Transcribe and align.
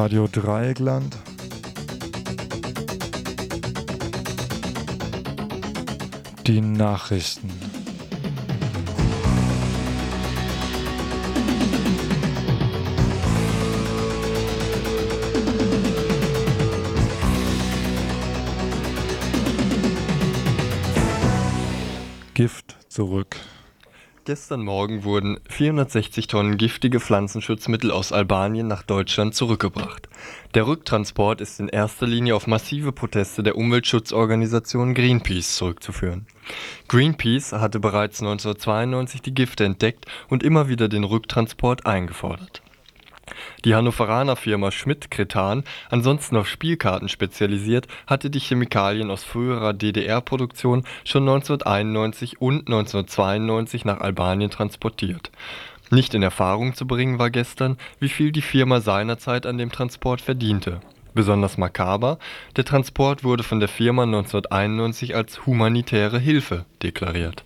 Radio 0.00 0.28
Dreieckland. 0.28 1.16
Die 6.46 6.60
Nachrichten. 6.60 7.50
Gift 22.34 22.76
zurück. 22.88 23.36
Gestern 24.28 24.62
Morgen 24.62 25.04
wurden 25.04 25.40
460 25.48 26.26
Tonnen 26.26 26.58
giftige 26.58 27.00
Pflanzenschutzmittel 27.00 27.90
aus 27.90 28.12
Albanien 28.12 28.68
nach 28.68 28.82
Deutschland 28.82 29.34
zurückgebracht. 29.34 30.06
Der 30.52 30.66
Rücktransport 30.66 31.40
ist 31.40 31.60
in 31.60 31.68
erster 31.68 32.06
Linie 32.06 32.36
auf 32.36 32.46
massive 32.46 32.92
Proteste 32.92 33.42
der 33.42 33.56
Umweltschutzorganisation 33.56 34.92
Greenpeace 34.92 35.56
zurückzuführen. 35.56 36.26
Greenpeace 36.88 37.52
hatte 37.52 37.80
bereits 37.80 38.20
1992 38.20 39.22
die 39.22 39.32
Gifte 39.32 39.64
entdeckt 39.64 40.04
und 40.28 40.42
immer 40.42 40.68
wieder 40.68 40.90
den 40.90 41.04
Rücktransport 41.04 41.86
eingefordert. 41.86 42.60
Die 43.64 43.74
Hannoveraner 43.74 44.36
Firma 44.36 44.70
Schmidt-Kretan, 44.70 45.64
ansonsten 45.90 46.36
auf 46.36 46.48
Spielkarten 46.48 47.08
spezialisiert, 47.08 47.88
hatte 48.06 48.30
die 48.30 48.38
Chemikalien 48.38 49.10
aus 49.10 49.24
früherer 49.24 49.72
DDR-Produktion 49.72 50.84
schon 51.04 51.22
1991 51.28 52.40
und 52.40 52.68
1992 52.68 53.84
nach 53.84 54.00
Albanien 54.00 54.50
transportiert. 54.50 55.32
Nicht 55.90 56.14
in 56.14 56.22
Erfahrung 56.22 56.74
zu 56.74 56.86
bringen 56.86 57.18
war 57.18 57.30
gestern, 57.30 57.78
wie 57.98 58.08
viel 58.08 58.30
die 58.30 58.42
Firma 58.42 58.80
seinerzeit 58.80 59.46
an 59.46 59.58
dem 59.58 59.72
Transport 59.72 60.20
verdiente. 60.20 60.80
Besonders 61.14 61.58
makaber, 61.58 62.18
der 62.56 62.64
Transport 62.64 63.24
wurde 63.24 63.42
von 63.42 63.58
der 63.58 63.68
Firma 63.68 64.04
1991 64.04 65.16
als 65.16 65.46
humanitäre 65.46 66.20
Hilfe 66.20 66.64
deklariert. 66.82 67.44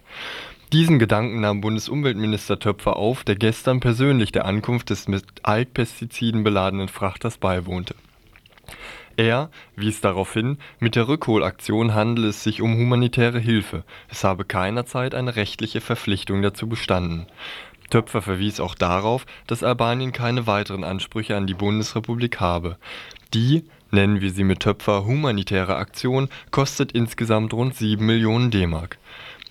Diesen 0.72 0.98
Gedanken 0.98 1.42
nahm 1.42 1.60
Bundesumweltminister 1.60 2.58
Töpfer 2.58 2.96
auf, 2.96 3.24
der 3.24 3.36
gestern 3.36 3.80
persönlich 3.80 4.32
der 4.32 4.46
Ankunft 4.46 4.88
des 4.88 5.06
mit 5.06 5.22
Altpestiziden 5.42 6.44
beladenen 6.44 6.88
Frachters 6.88 7.36
beiwohnte. 7.36 7.94
Er 9.18 9.50
wies 9.76 10.00
darauf 10.00 10.32
hin, 10.32 10.56
mit 10.78 10.96
der 10.96 11.08
Rückholaktion 11.08 11.92
handele 11.92 12.28
es 12.28 12.42
sich 12.42 12.62
um 12.62 12.74
humanitäre 12.74 13.38
Hilfe, 13.38 13.84
es 14.08 14.24
habe 14.24 14.46
keinerzeit 14.46 15.14
eine 15.14 15.36
rechtliche 15.36 15.82
Verpflichtung 15.82 16.40
dazu 16.40 16.66
bestanden. 16.66 17.26
Töpfer 17.90 18.22
verwies 18.22 18.58
auch 18.58 18.74
darauf, 18.74 19.26
dass 19.46 19.62
Albanien 19.62 20.12
keine 20.12 20.46
weiteren 20.46 20.84
Ansprüche 20.84 21.36
an 21.36 21.46
die 21.46 21.52
Bundesrepublik 21.52 22.40
habe. 22.40 22.78
Die, 23.34 23.64
nennen 23.90 24.22
wir 24.22 24.30
sie 24.30 24.44
mit 24.44 24.60
Töpfer 24.60 25.04
humanitäre 25.04 25.76
Aktion, 25.76 26.30
kostet 26.50 26.92
insgesamt 26.92 27.52
rund 27.52 27.76
7 27.76 28.06
Millionen 28.06 28.50
D-Mark. 28.50 28.96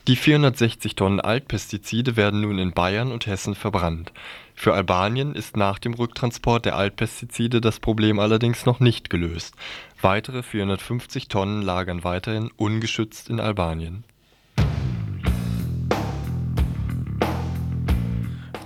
Die 0.08 0.16
460 0.16 0.96
Tonnen 0.96 1.20
Altpestizide 1.20 2.16
werden 2.16 2.42
nun 2.42 2.58
in 2.58 2.72
Bayern 2.72 3.12
und 3.12 3.28
Hessen 3.28 3.54
verbrannt. 3.54 4.12
Für 4.56 4.74
Albanien 4.74 5.36
ist 5.36 5.56
nach 5.56 5.78
dem 5.78 5.94
Rücktransport 5.94 6.66
der 6.66 6.76
Altpestizide 6.76 7.62
das 7.62 7.80
Problem 7.80 8.18
allerdings 8.18 8.66
noch 8.66 8.80
nicht 8.80 9.12
gelöst. 9.12 9.54
Weitere 10.02 10.42
450 10.42 11.28
Tonnen 11.28 11.62
lagern 11.62 12.04
weiterhin 12.04 12.50
ungeschützt 12.58 13.30
in 13.30 13.40
Albanien. 13.40 14.04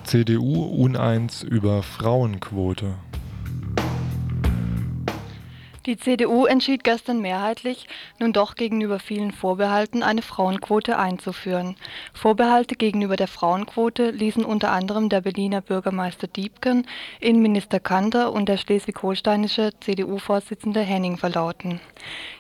CDU 0.06 0.64
uneins 0.64 1.44
über 1.44 1.84
Frauenquote. 1.84 2.94
Die 5.86 5.98
CDU 5.98 6.48
entschied 6.48 6.84
gestern 6.84 7.22
mehrheitlich, 7.22 7.88
nun 8.18 8.34
doch 8.34 8.56
gegenüber 8.56 8.98
vielen 8.98 9.32
Vorbehalten 9.32 10.02
eine 10.02 10.24
Frauenquote 10.24 10.98
einzuführen. 10.98 11.76
Vorbehalte 12.12 12.76
gegenüber 12.76 13.18
der 13.18 13.28
Frauenquote 13.28 14.10
ließen 14.10 14.44
unter 14.44 14.72
anderem 14.72 15.10
der 15.10 15.22
Berliner 15.22 15.62
Bürgermeister 15.62 16.26
Diebken, 16.26 16.88
Innenminister 17.20 17.80
Kanter 17.80 18.34
und 18.34 18.50
der 18.50 18.58
schleswig-holsteinische 18.58 19.74
CDU-Vorsitzende 19.80 20.82
Henning 20.82 21.18
verlauten. 21.18 21.80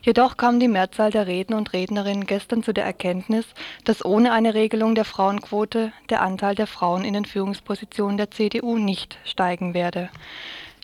Jedoch 0.01 0.37
kam 0.37 0.59
die 0.59 0.67
Mehrzahl 0.67 1.11
der 1.11 1.27
Redner 1.27 1.57
und 1.57 1.71
Rednerinnen 1.71 2.25
gestern 2.25 2.63
zu 2.63 2.73
der 2.73 2.85
Erkenntnis, 2.85 3.45
dass 3.83 4.03
ohne 4.03 4.31
eine 4.31 4.55
Regelung 4.55 4.95
der 4.95 5.05
Frauenquote 5.05 5.93
der 6.09 6.23
Anteil 6.23 6.55
der 6.55 6.67
Frauen 6.67 7.05
in 7.05 7.13
den 7.13 7.25
Führungspositionen 7.25 8.17
der 8.17 8.31
CDU 8.31 8.79
nicht 8.79 9.19
steigen 9.23 9.75
werde. 9.75 10.09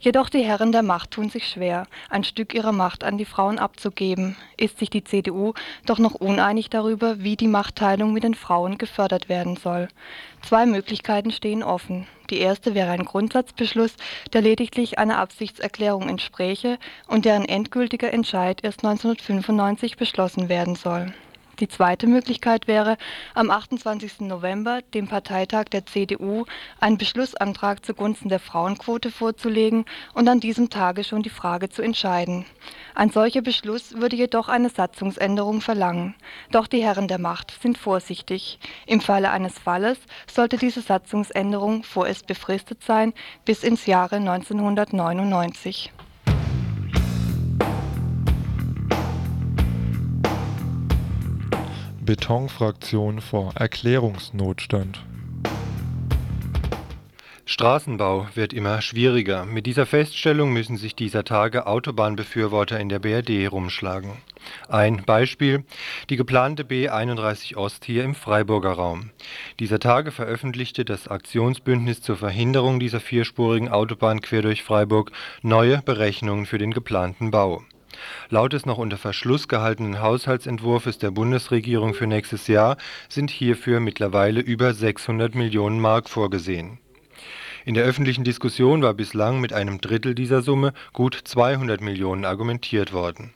Jedoch 0.03 0.29
die 0.29 0.43
Herren 0.43 0.71
der 0.71 0.81
Macht 0.81 1.11
tun 1.11 1.29
sich 1.29 1.47
schwer, 1.47 1.85
ein 2.09 2.23
Stück 2.23 2.55
ihrer 2.55 2.71
Macht 2.71 3.03
an 3.03 3.19
die 3.19 3.25
Frauen 3.25 3.59
abzugeben. 3.59 4.35
Ist 4.57 4.79
sich 4.79 4.89
die 4.89 5.03
CDU 5.03 5.53
doch 5.85 5.99
noch 5.99 6.15
uneinig 6.15 6.71
darüber, 6.71 7.19
wie 7.19 7.35
die 7.35 7.47
Machtteilung 7.47 8.11
mit 8.11 8.23
den 8.23 8.33
Frauen 8.33 8.79
gefördert 8.79 9.29
werden 9.29 9.57
soll. 9.57 9.89
Zwei 10.41 10.65
Möglichkeiten 10.65 11.29
stehen 11.29 11.61
offen. 11.61 12.07
Die 12.31 12.39
erste 12.39 12.73
wäre 12.73 12.89
ein 12.89 13.05
Grundsatzbeschluss, 13.05 13.93
der 14.33 14.41
lediglich 14.41 14.97
einer 14.97 15.19
Absichtserklärung 15.19 16.09
entspräche 16.09 16.79
und 17.07 17.25
deren 17.25 17.45
endgültiger 17.45 18.11
Entscheid 18.11 18.59
erst 18.63 18.83
1995 18.83 19.97
beschlossen 19.97 20.49
werden 20.49 20.73
soll. 20.73 21.13
Die 21.59 21.67
zweite 21.67 22.07
Möglichkeit 22.07 22.67
wäre, 22.67 22.97
am 23.35 23.51
28. 23.51 24.21
November, 24.21 24.81
dem 24.93 25.07
Parteitag 25.07 25.65
der 25.65 25.85
CDU, 25.85 26.45
einen 26.79 26.97
Beschlussantrag 26.97 27.85
zugunsten 27.85 28.29
der 28.29 28.39
Frauenquote 28.39 29.11
vorzulegen 29.11 29.85
und 30.13 30.27
an 30.27 30.39
diesem 30.39 30.69
Tage 30.69 31.03
schon 31.03 31.23
die 31.23 31.29
Frage 31.29 31.69
zu 31.69 31.81
entscheiden. 31.81 32.45
Ein 32.95 33.09
solcher 33.09 33.41
Beschluss 33.41 33.93
würde 33.93 34.15
jedoch 34.15 34.49
eine 34.49 34.69
Satzungsänderung 34.69 35.61
verlangen. 35.61 36.15
Doch 36.51 36.67
die 36.67 36.83
Herren 36.83 37.07
der 37.07 37.19
Macht 37.19 37.53
sind 37.61 37.77
vorsichtig. 37.77 38.59
Im 38.87 39.01
Falle 39.01 39.31
eines 39.31 39.59
Falles 39.59 39.99
sollte 40.31 40.57
diese 40.57 40.81
Satzungsänderung 40.81 41.83
vorerst 41.83 42.27
befristet 42.27 42.83
sein 42.83 43.13
bis 43.45 43.63
ins 43.63 43.85
Jahre 43.85 44.15
1999. 44.15 45.91
Betonfraktion 52.03 53.21
vor 53.21 53.53
Erklärungsnotstand. 53.55 55.05
Straßenbau 57.45 58.27
wird 58.33 58.53
immer 58.53 58.81
schwieriger. 58.81 59.45
Mit 59.45 59.67
dieser 59.67 59.85
Feststellung 59.85 60.51
müssen 60.51 60.77
sich 60.77 60.95
dieser 60.95 61.23
Tage 61.23 61.67
Autobahnbefürworter 61.67 62.79
in 62.79 62.89
der 62.89 62.97
BRD 62.97 63.51
rumschlagen. 63.51 64.13
Ein 64.67 65.03
Beispiel, 65.05 65.63
die 66.09 66.15
geplante 66.15 66.63
B31 66.63 67.55
Ost 67.55 67.85
hier 67.85 68.03
im 68.03 68.15
Freiburger 68.15 68.71
Raum. 68.71 69.11
Dieser 69.59 69.79
Tage 69.79 70.11
veröffentlichte 70.11 70.85
das 70.85 71.07
Aktionsbündnis 71.07 72.01
zur 72.01 72.15
Verhinderung 72.17 72.79
dieser 72.79 72.99
vierspurigen 72.99 73.69
Autobahn 73.69 74.21
quer 74.21 74.41
durch 74.41 74.63
Freiburg 74.63 75.11
neue 75.43 75.83
Berechnungen 75.83 76.47
für 76.47 76.57
den 76.57 76.71
geplanten 76.71 77.29
Bau. 77.29 77.61
Laut 78.29 78.53
des 78.53 78.65
noch 78.65 78.77
unter 78.77 78.97
Verschluss 78.97 79.47
gehaltenen 79.47 80.01
Haushaltsentwurfes 80.01 80.97
der 80.97 81.11
Bundesregierung 81.11 81.93
für 81.93 82.07
nächstes 82.07 82.47
Jahr 82.47 82.77
sind 83.09 83.29
hierfür 83.29 83.79
mittlerweile 83.79 84.39
über 84.41 84.73
600 84.73 85.35
Millionen 85.35 85.79
Mark 85.79 86.09
vorgesehen. 86.09 86.79
In 87.65 87.75
der 87.75 87.83
öffentlichen 87.83 88.23
Diskussion 88.23 88.81
war 88.81 88.93
bislang 88.93 89.39
mit 89.39 89.53
einem 89.53 89.79
Drittel 89.79 90.15
dieser 90.15 90.41
Summe, 90.41 90.73
gut 90.93 91.19
200 91.23 91.81
Millionen, 91.81 92.25
argumentiert 92.25 92.91
worden. 92.93 93.33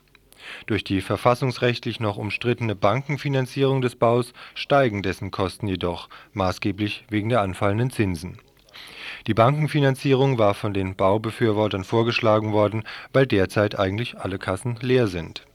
Durch 0.66 0.84
die 0.84 1.00
verfassungsrechtlich 1.00 2.00
noch 2.00 2.16
umstrittene 2.16 2.74
Bankenfinanzierung 2.74 3.82
des 3.82 3.96
Baus 3.96 4.32
steigen 4.54 5.02
dessen 5.02 5.30
Kosten 5.30 5.66
jedoch, 5.68 6.08
maßgeblich 6.32 7.04
wegen 7.08 7.28
der 7.28 7.40
anfallenden 7.40 7.90
Zinsen 7.90 8.38
die 9.26 9.34
Bankenfinanzierung 9.34 10.38
war 10.38 10.54
von 10.54 10.72
den 10.72 10.94
Baubefürwortern 10.94 11.84
vorgeschlagen 11.84 12.52
worden, 12.52 12.84
weil 13.12 13.26
derzeit 13.26 13.78
eigentlich 13.78 14.18
alle 14.18 14.38
Kassen 14.38 14.76
leer 14.80 15.08
sind. 15.08 15.46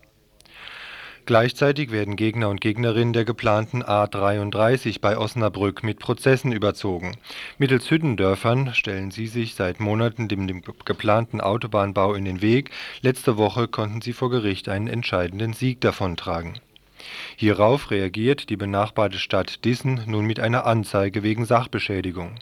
Gleichzeitig 1.25 1.91
werden 1.91 2.15
Gegner 2.15 2.49
und 2.49 2.61
Gegnerinnen 2.61 3.13
der 3.13 3.25
geplanten 3.25 3.83
A 3.83 4.07
33 4.07 5.01
bei 5.01 5.17
Osnabrück 5.17 5.83
mit 5.83 5.99
Prozessen 5.99 6.51
überzogen. 6.51 7.15
Mittels 7.57 7.89
Hüttendörfern 7.89 8.73
stellen 8.73 9.11
sie 9.11 9.27
sich 9.27 9.53
seit 9.55 9.79
Monaten 9.79 10.27
dem, 10.27 10.47
dem 10.47 10.63
geplanten 10.83 11.39
Autobahnbau 11.39 12.15
in 12.15 12.25
den 12.25 12.41
Weg. 12.41 12.71
Letzte 13.01 13.37
Woche 13.37 13.67
konnten 13.67 14.01
sie 14.01 14.13
vor 14.13 14.31
Gericht 14.31 14.67
einen 14.67 14.87
entscheidenden 14.87 15.53
Sieg 15.53 15.79
davontragen 15.79 16.59
Hierauf 17.35 17.91
reagiert 17.91 18.49
die 18.49 18.57
benachbarte 18.57 19.17
Stadt 19.17 19.63
Dissen 19.65 20.01
nun 20.05 20.25
mit 20.25 20.39
einer 20.39 20.65
Anzeige 20.65 21.23
wegen 21.23 21.45
Sachbeschädigung. 21.45 22.35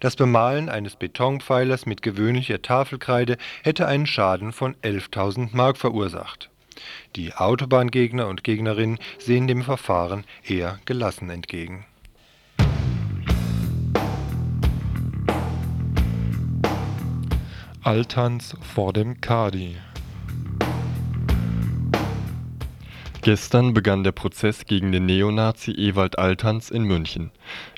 Das 0.00 0.16
Bemalen 0.16 0.68
eines 0.68 0.96
Betonpfeilers 0.96 1.86
mit 1.86 2.02
gewöhnlicher 2.02 2.62
Tafelkreide 2.62 3.36
hätte 3.62 3.86
einen 3.86 4.06
Schaden 4.06 4.52
von 4.52 4.74
11.000 4.76 5.50
Mark 5.52 5.76
verursacht. 5.76 6.50
Die 7.16 7.34
Autobahngegner 7.34 8.28
und 8.28 8.44
Gegnerinnen 8.44 8.98
sehen 9.18 9.48
dem 9.48 9.62
Verfahren 9.62 10.24
eher 10.44 10.78
gelassen 10.84 11.30
entgegen. 11.30 11.84
Altanz 17.82 18.54
vor 18.74 18.92
dem 18.92 19.20
Kadi. 19.20 19.76
Gestern 23.28 23.74
begann 23.74 24.04
der 24.04 24.12
Prozess 24.12 24.64
gegen 24.64 24.90
den 24.90 25.04
Neonazi 25.04 25.72
Ewald 25.72 26.18
Altanz 26.18 26.70
in 26.70 26.84
München. 26.84 27.30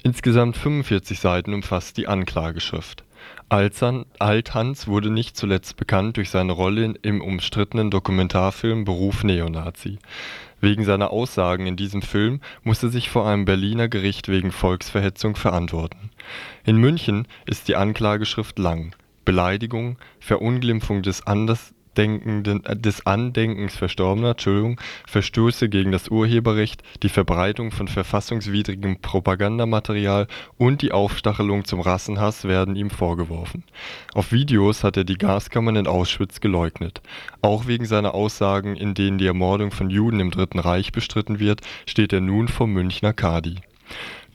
Insgesamt 0.04 0.56
45 0.56 1.18
Seiten 1.18 1.54
umfasst 1.54 1.96
die 1.96 2.06
Anklageschrift. 2.06 3.02
Altanz 3.48 4.86
wurde 4.86 5.10
nicht 5.10 5.36
zuletzt 5.36 5.76
bekannt 5.76 6.18
durch 6.18 6.30
seine 6.30 6.52
Rolle 6.52 6.94
im 7.02 7.20
umstrittenen 7.20 7.90
Dokumentarfilm 7.90 8.84
Beruf 8.84 9.24
Neonazi. 9.24 9.98
Wegen 10.60 10.84
seiner 10.84 11.10
Aussagen 11.10 11.66
in 11.66 11.74
diesem 11.74 12.02
Film 12.02 12.40
muss 12.62 12.84
er 12.84 12.90
sich 12.90 13.10
vor 13.10 13.26
einem 13.26 13.44
Berliner 13.44 13.88
Gericht 13.88 14.28
wegen 14.28 14.52
Volksverhetzung 14.52 15.34
verantworten. 15.34 16.12
In 16.64 16.76
München 16.76 17.26
ist 17.46 17.66
die 17.66 17.74
Anklageschrift 17.74 18.56
lang: 18.60 18.94
Beleidigung, 19.24 19.98
Verunglimpfung 20.20 21.02
des 21.02 21.26
Anders 21.26 21.74
Denkenden, 21.96 22.64
äh, 22.64 22.76
des 22.76 23.06
Andenkens 23.06 23.76
Verstorbener, 23.76 24.36
Verstöße 25.06 25.68
gegen 25.68 25.92
das 25.92 26.08
Urheberrecht, 26.08 26.82
die 27.02 27.08
Verbreitung 27.08 27.70
von 27.70 27.88
verfassungswidrigem 27.88 29.00
Propagandamaterial 29.00 30.26
und 30.58 30.82
die 30.82 30.92
Aufstachelung 30.92 31.64
zum 31.64 31.80
Rassenhass 31.80 32.44
werden 32.44 32.76
ihm 32.76 32.90
vorgeworfen. 32.90 33.64
Auf 34.14 34.32
Videos 34.32 34.84
hat 34.84 34.96
er 34.96 35.04
die 35.04 35.18
Gaskammern 35.18 35.76
in 35.76 35.86
Auschwitz 35.86 36.40
geleugnet. 36.40 37.02
Auch 37.42 37.66
wegen 37.66 37.86
seiner 37.86 38.14
Aussagen, 38.14 38.76
in 38.76 38.94
denen 38.94 39.18
die 39.18 39.26
Ermordung 39.26 39.70
von 39.70 39.90
Juden 39.90 40.20
im 40.20 40.30
Dritten 40.30 40.58
Reich 40.58 40.92
bestritten 40.92 41.40
wird, 41.40 41.60
steht 41.86 42.12
er 42.12 42.20
nun 42.20 42.48
vor 42.48 42.66
Münchner 42.66 43.12
Kadi. 43.12 43.56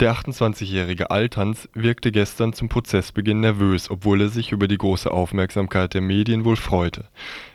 Der 0.02 0.14
28-jährige 0.14 1.10
Altanz 1.10 1.70
wirkte 1.74 2.12
gestern 2.12 2.52
zum 2.52 2.68
Prozessbeginn 2.68 3.40
nervös, 3.40 3.90
obwohl 3.90 4.20
er 4.20 4.28
sich 4.28 4.52
über 4.52 4.68
die 4.68 4.78
große 4.78 5.10
Aufmerksamkeit 5.10 5.94
der 5.94 6.02
Medien 6.02 6.44
wohl 6.44 6.58
freute. 6.58 7.06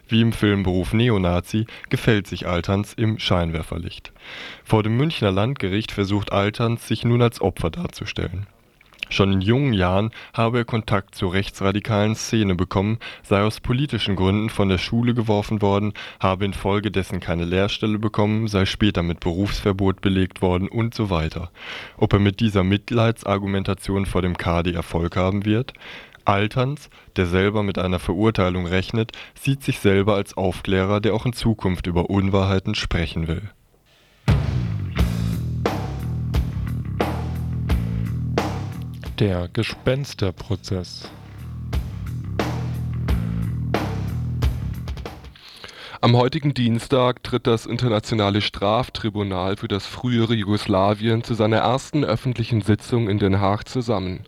Wie 0.08 0.22
im 0.22 0.32
Film 0.32 0.62
Beruf 0.62 0.94
Neonazi 0.94 1.66
gefällt 1.90 2.26
sich 2.26 2.48
Altanz 2.48 2.94
im 2.94 3.18
Scheinwerferlicht. 3.18 4.12
Vor 4.64 4.82
dem 4.82 4.96
Münchner 4.96 5.32
Landgericht 5.32 5.92
versucht 5.92 6.32
Altanz 6.32 6.88
sich 6.88 7.04
nun 7.04 7.20
als 7.20 7.42
Opfer 7.42 7.68
darzustellen 7.68 8.46
Schon 9.12 9.32
in 9.32 9.40
jungen 9.40 9.72
Jahren 9.72 10.12
habe 10.32 10.58
er 10.58 10.64
Kontakt 10.64 11.16
zur 11.16 11.32
rechtsradikalen 11.32 12.14
Szene 12.14 12.54
bekommen, 12.54 12.98
sei 13.24 13.42
aus 13.42 13.58
politischen 13.58 14.14
Gründen 14.14 14.50
von 14.50 14.68
der 14.68 14.78
Schule 14.78 15.14
geworfen 15.14 15.60
worden, 15.60 15.94
habe 16.20 16.44
infolgedessen 16.44 17.18
keine 17.18 17.44
Lehrstelle 17.44 17.98
bekommen, 17.98 18.46
sei 18.46 18.66
später 18.66 19.02
mit 19.02 19.18
Berufsverbot 19.18 20.00
belegt 20.00 20.42
worden 20.42 20.68
und 20.68 20.94
so 20.94 21.10
weiter. 21.10 21.50
Ob 21.96 22.12
er 22.12 22.20
mit 22.20 22.38
dieser 22.38 22.62
Mitleidsargumentation 22.62 24.06
vor 24.06 24.22
dem 24.22 24.38
Kadi 24.38 24.74
Erfolg 24.74 25.16
haben 25.16 25.44
wird? 25.44 25.72
Altanz, 26.24 26.88
der 27.16 27.26
selber 27.26 27.64
mit 27.64 27.78
einer 27.78 27.98
Verurteilung 27.98 28.66
rechnet, 28.66 29.10
sieht 29.34 29.64
sich 29.64 29.80
selber 29.80 30.14
als 30.14 30.36
Aufklärer, 30.36 31.00
der 31.00 31.14
auch 31.14 31.26
in 31.26 31.32
Zukunft 31.32 31.88
über 31.88 32.10
Unwahrheiten 32.10 32.76
sprechen 32.76 33.26
will 33.26 33.50
Der 39.20 39.48
Gespensterprozess. 39.52 41.10
Am 46.00 46.16
heutigen 46.16 46.54
Dienstag 46.54 47.22
tritt 47.22 47.46
das 47.46 47.66
Internationale 47.66 48.40
Straftribunal 48.40 49.58
für 49.58 49.68
das 49.68 49.84
frühere 49.84 50.32
Jugoslawien 50.32 51.22
zu 51.22 51.34
seiner 51.34 51.58
ersten 51.58 52.02
öffentlichen 52.02 52.62
Sitzung 52.62 53.10
in 53.10 53.18
Den 53.18 53.42
Haag 53.42 53.68
zusammen 53.68 54.24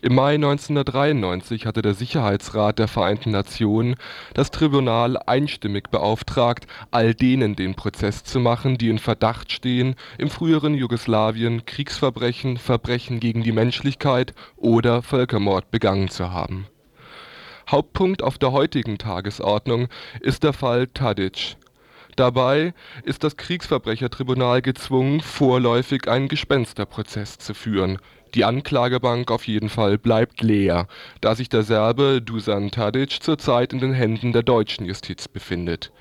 im 0.00 0.14
Mai 0.14 0.34
1993 0.34 1.66
hatte 1.66 1.82
der 1.82 1.94
Sicherheitsrat 1.94 2.78
der 2.78 2.88
Vereinten 2.88 3.30
Nationen 3.30 3.96
das 4.32 4.50
Tribunal 4.50 5.18
einstimmig 5.18 5.90
beauftragt, 5.90 6.66
all 6.90 7.14
denen 7.14 7.56
den 7.56 7.74
Prozess 7.74 8.24
zu 8.24 8.40
machen, 8.40 8.78
die 8.78 8.88
in 8.88 8.98
Verdacht 8.98 9.52
stehen, 9.52 9.96
im 10.16 10.30
früheren 10.30 10.74
Jugoslawien 10.74 11.66
Kriegsverbrechen, 11.66 12.56
Verbrechen 12.56 13.20
gegen 13.20 13.42
die 13.42 13.52
Menschlichkeit 13.52 14.34
oder 14.56 15.02
Völkermord 15.02 15.70
begangen 15.70 16.08
zu 16.08 16.30
haben. 16.32 16.66
Hauptpunkt 17.70 18.22
auf 18.22 18.38
der 18.38 18.52
heutigen 18.52 18.98
Tagesordnung 18.98 19.88
ist 20.20 20.42
der 20.42 20.52
Fall 20.52 20.86
Tadic. 20.88 21.56
Dabei 22.16 22.74
ist 23.04 23.24
das 23.24 23.36
Kriegsverbrechertribunal 23.36 24.60
gezwungen, 24.60 25.20
vorläufig 25.20 26.08
einen 26.08 26.28
Gespensterprozess 26.28 27.38
zu 27.38 27.54
führen 27.54 27.98
die 28.34 28.44
Anklagebank 28.44 29.30
auf 29.30 29.46
jeden 29.46 29.68
Fall 29.68 29.98
bleibt 29.98 30.42
leer, 30.42 30.86
da 31.20 31.34
sich 31.34 31.48
der 31.48 31.62
Serbe 31.62 32.22
Dusan 32.22 32.70
Tadic 32.70 33.22
zurzeit 33.22 33.72
in 33.72 33.78
den 33.78 33.92
Händen 33.92 34.32
der 34.32 34.42
deutschen 34.42 34.86
Justiz 34.86 35.28
befindet. 35.28 35.92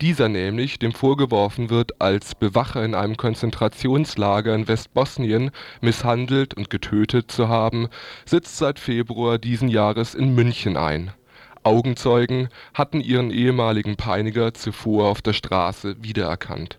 Dieser 0.00 0.28
nämlich, 0.28 0.78
dem 0.78 0.92
vorgeworfen 0.92 1.70
wird, 1.70 2.00
als 2.00 2.34
Bewacher 2.34 2.84
in 2.84 2.94
einem 2.94 3.16
Konzentrationslager 3.16 4.54
in 4.54 4.68
Westbosnien 4.68 5.50
misshandelt 5.80 6.54
und 6.54 6.70
getötet 6.70 7.30
zu 7.30 7.48
haben, 7.48 7.88
sitzt 8.24 8.58
seit 8.58 8.78
Februar 8.78 9.38
diesen 9.38 9.68
Jahres 9.68 10.14
in 10.14 10.34
München 10.34 10.76
ein. 10.76 11.12
Augenzeugen 11.64 12.48
hatten 12.74 13.00
ihren 13.00 13.30
ehemaligen 13.30 13.96
Peiniger 13.96 14.54
zuvor 14.54 15.08
auf 15.08 15.22
der 15.22 15.32
Straße 15.32 15.96
wiedererkannt. 16.00 16.78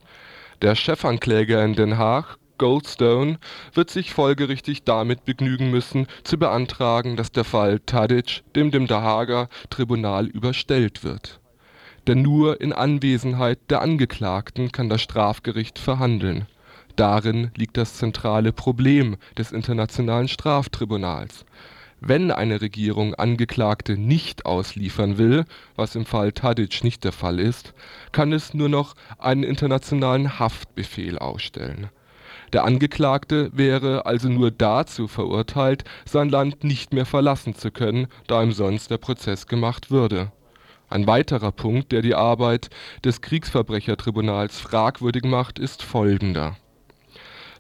Der 0.62 0.76
Chefankläger 0.76 1.64
in 1.64 1.76
Den 1.76 1.98
Haag 1.98 2.38
Goldstone 2.58 3.40
wird 3.74 3.90
sich 3.90 4.14
folgerichtig 4.14 4.84
damit 4.84 5.26
begnügen 5.26 5.72
müssen, 5.72 6.08
zu 6.24 6.38
beantragen, 6.38 7.16
dass 7.16 7.32
der 7.32 7.44
Fall 7.44 7.80
Tadic 7.80 8.44
dem 8.56 8.72
dem 8.72 8.88
Haager 8.88 9.50
Tribunal 9.70 10.28
überstellt 10.28 11.04
wird. 11.04 11.40
Denn 12.08 12.22
nur 12.22 12.62
in 12.62 12.74
Anwesenheit 12.74 13.60
der 13.70 13.82
Angeklagten 13.82 14.72
kann 14.72 14.90
das 14.90 15.02
Strafgericht 15.02 15.80
verhandeln. 15.80 16.48
Darin 16.96 17.52
liegt 17.56 17.78
das 17.78 17.96
zentrale 17.96 18.52
Problem 18.52 19.18
des 19.38 19.52
Internationalen 19.52 20.28
Straftribunals. 20.28 21.46
Wenn 22.02 22.32
eine 22.32 22.62
Regierung 22.62 23.16
Angeklagte 23.16 23.98
nicht 23.98 24.46
ausliefern 24.46 25.18
will, 25.18 25.46
was 25.76 25.96
im 25.96 26.06
Fall 26.06 26.34
Tadic 26.34 26.84
nicht 26.84 27.04
der 27.06 27.14
Fall 27.14 27.40
ist, 27.40 27.74
kann 28.12 28.34
es 28.34 28.54
nur 28.54 28.70
noch 28.70 28.94
einen 29.18 29.44
internationalen 29.44 30.38
Haftbefehl 30.38 31.18
ausstellen 31.18 31.90
der 32.54 32.64
Angeklagte 32.64 33.50
wäre 33.54 34.06
also 34.06 34.30
nur 34.30 34.52
dazu 34.52 35.08
verurteilt, 35.08 35.84
sein 36.06 36.30
Land 36.30 36.64
nicht 36.64 36.94
mehr 36.94 37.06
verlassen 37.06 37.56
zu 37.56 37.72
können, 37.72 38.08
da 38.28 38.42
ihm 38.42 38.52
sonst 38.52 38.92
der 38.92 38.98
Prozess 38.98 39.48
gemacht 39.48 39.92
würde. 39.92 40.32
Ein 40.90 41.08
weiterer 41.08 41.52
Punkt, 41.52 41.92
der 41.92 42.04
die 42.04 42.14
Arbeit 42.14 42.70
des 43.04 43.22
Kriegsverbrechertribunals 43.22 44.60
fragwürdig 44.60 45.26
macht, 45.26 45.58
ist 45.58 45.82
folgender 45.82 46.56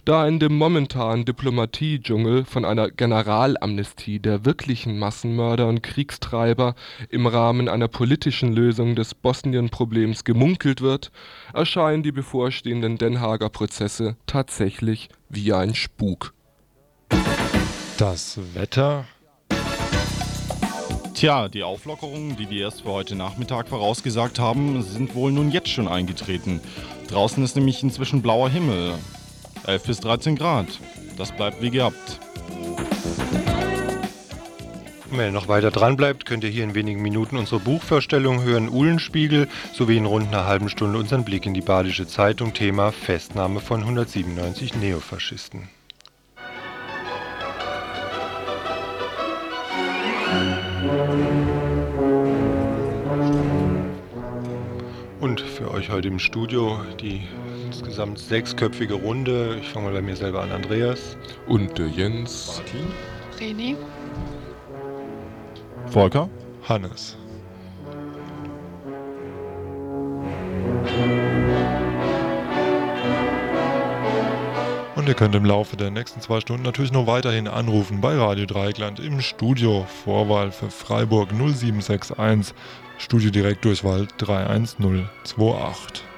da 0.05 0.27
in 0.27 0.39
dem 0.39 0.57
momentanen 0.57 1.25
Diplomatie-Dschungel 1.25 2.45
von 2.45 2.65
einer 2.65 2.89
Generalamnestie 2.89 4.19
der 4.19 4.45
wirklichen 4.45 4.99
Massenmörder 4.99 5.67
und 5.67 5.81
Kriegstreiber 5.81 6.75
im 7.09 7.25
Rahmen 7.25 7.69
einer 7.69 7.87
politischen 7.87 8.51
Lösung 8.53 8.95
des 8.95 9.13
Bosnien-Problems 9.15 10.23
gemunkelt 10.25 10.81
wird, 10.81 11.11
erscheinen 11.53 12.03
die 12.03 12.11
bevorstehenden 12.11 12.97
Den 12.97 13.21
Haager 13.21 13.49
Prozesse 13.49 14.17
tatsächlich 14.25 15.09
wie 15.29 15.53
ein 15.53 15.75
Spuk. 15.75 16.33
Das 17.97 18.39
Wetter 18.53 19.05
Tja, 21.13 21.47
die 21.47 21.63
Auflockerungen, 21.63 22.35
die 22.35 22.49
wir 22.49 22.63
erst 22.63 22.81
für 22.81 22.89
heute 22.89 23.15
Nachmittag 23.15 23.69
vorausgesagt 23.69 24.39
haben, 24.39 24.81
sind 24.81 25.15
wohl 25.15 25.31
nun 25.31 25.51
jetzt 25.51 25.69
schon 25.69 25.87
eingetreten. 25.87 26.59
Draußen 27.07 27.41
ist 27.43 27.55
nämlich 27.55 27.83
inzwischen 27.83 28.21
blauer 28.21 28.49
Himmel. 28.49 28.95
11 29.65 29.83
bis 29.83 29.99
13 30.01 30.35
Grad. 30.35 30.67
Das 31.17 31.31
bleibt 31.31 31.61
wie 31.61 31.69
gehabt. 31.69 32.19
Wenn 35.15 35.27
ihr 35.27 35.31
noch 35.31 35.47
weiter 35.47 35.69
dran 35.69 35.95
bleibt, 35.95 36.25
könnt 36.25 36.43
ihr 36.43 36.49
hier 36.49 36.63
in 36.63 36.73
wenigen 36.73 37.03
Minuten 37.03 37.37
unsere 37.37 37.59
Buchvorstellung 37.59 38.41
hören, 38.41 38.67
Uhlenspiegel, 38.67 39.47
sowie 39.71 39.97
in 39.97 40.07
rund 40.07 40.29
einer 40.29 40.47
halben 40.47 40.69
Stunde 40.69 40.97
unseren 40.97 41.23
Blick 41.23 41.45
in 41.45 41.53
die 41.53 41.61
Badische 41.61 42.07
Zeitung, 42.07 42.55
Thema 42.55 42.91
Festnahme 42.91 43.59
von 43.59 43.81
197 43.81 44.73
Neofaschisten. 44.75 45.69
Und 55.19 55.41
für 55.41 55.69
euch 55.69 55.91
heute 55.91 56.07
im 56.07 56.17
Studio 56.17 56.81
die 56.99 57.21
insgesamt 57.73 58.19
sechsköpfige 58.19 58.93
Runde. 58.93 59.57
Ich 59.59 59.69
fange 59.69 59.87
mal 59.87 59.93
bei 59.93 60.01
mir 60.01 60.15
selber 60.15 60.43
an. 60.43 60.51
Andreas. 60.51 61.17
Und 61.47 61.77
der 61.77 61.87
Jens. 61.87 62.61
Martin. 62.61 62.85
René. 63.39 63.75
Volker. 65.87 66.29
Hannes. 66.67 67.17
Und 74.95 75.09
ihr 75.09 75.15
könnt 75.15 75.35
im 75.35 75.43
Laufe 75.43 75.75
der 75.75 75.89
nächsten 75.89 76.21
zwei 76.21 76.39
Stunden 76.39 76.63
natürlich 76.63 76.91
noch 76.91 77.07
weiterhin 77.07 77.47
anrufen 77.47 77.99
bei 77.99 78.15
Radio 78.15 78.45
Dreigland 78.45 78.99
im 78.99 79.19
Studio. 79.19 79.85
Vorwahl 80.05 80.51
für 80.51 80.69
Freiburg 80.69 81.31
0761, 81.31 82.55
Studio 82.99 83.31
direkt 83.31 83.65
Durchwahl 83.65 84.07
31028. 84.17 86.12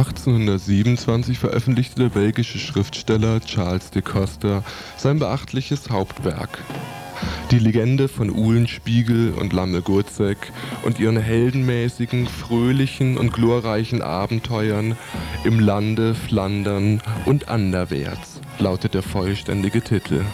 1827 0.00 1.38
veröffentlichte 1.38 2.00
der 2.00 2.08
belgische 2.08 2.58
Schriftsteller 2.58 3.38
Charles 3.40 3.90
de 3.90 4.00
Coster 4.00 4.64
sein 4.96 5.18
beachtliches 5.18 5.90
Hauptwerk. 5.90 6.64
Die 7.50 7.58
Legende 7.58 8.08
von 8.08 8.30
Uhlenspiegel 8.30 9.34
und 9.38 9.52
Lamme 9.52 9.82
Gurzek 9.82 10.38
und 10.84 10.98
ihren 11.00 11.18
heldenmäßigen, 11.18 12.26
fröhlichen 12.28 13.18
und 13.18 13.34
glorreichen 13.34 14.00
Abenteuern 14.00 14.96
im 15.44 15.60
Lande 15.60 16.14
Flandern 16.14 17.02
und 17.26 17.50
anderwärts 17.50 18.40
lautet 18.58 18.94
der 18.94 19.02
vollständige 19.02 19.82
Titel. 19.82 20.24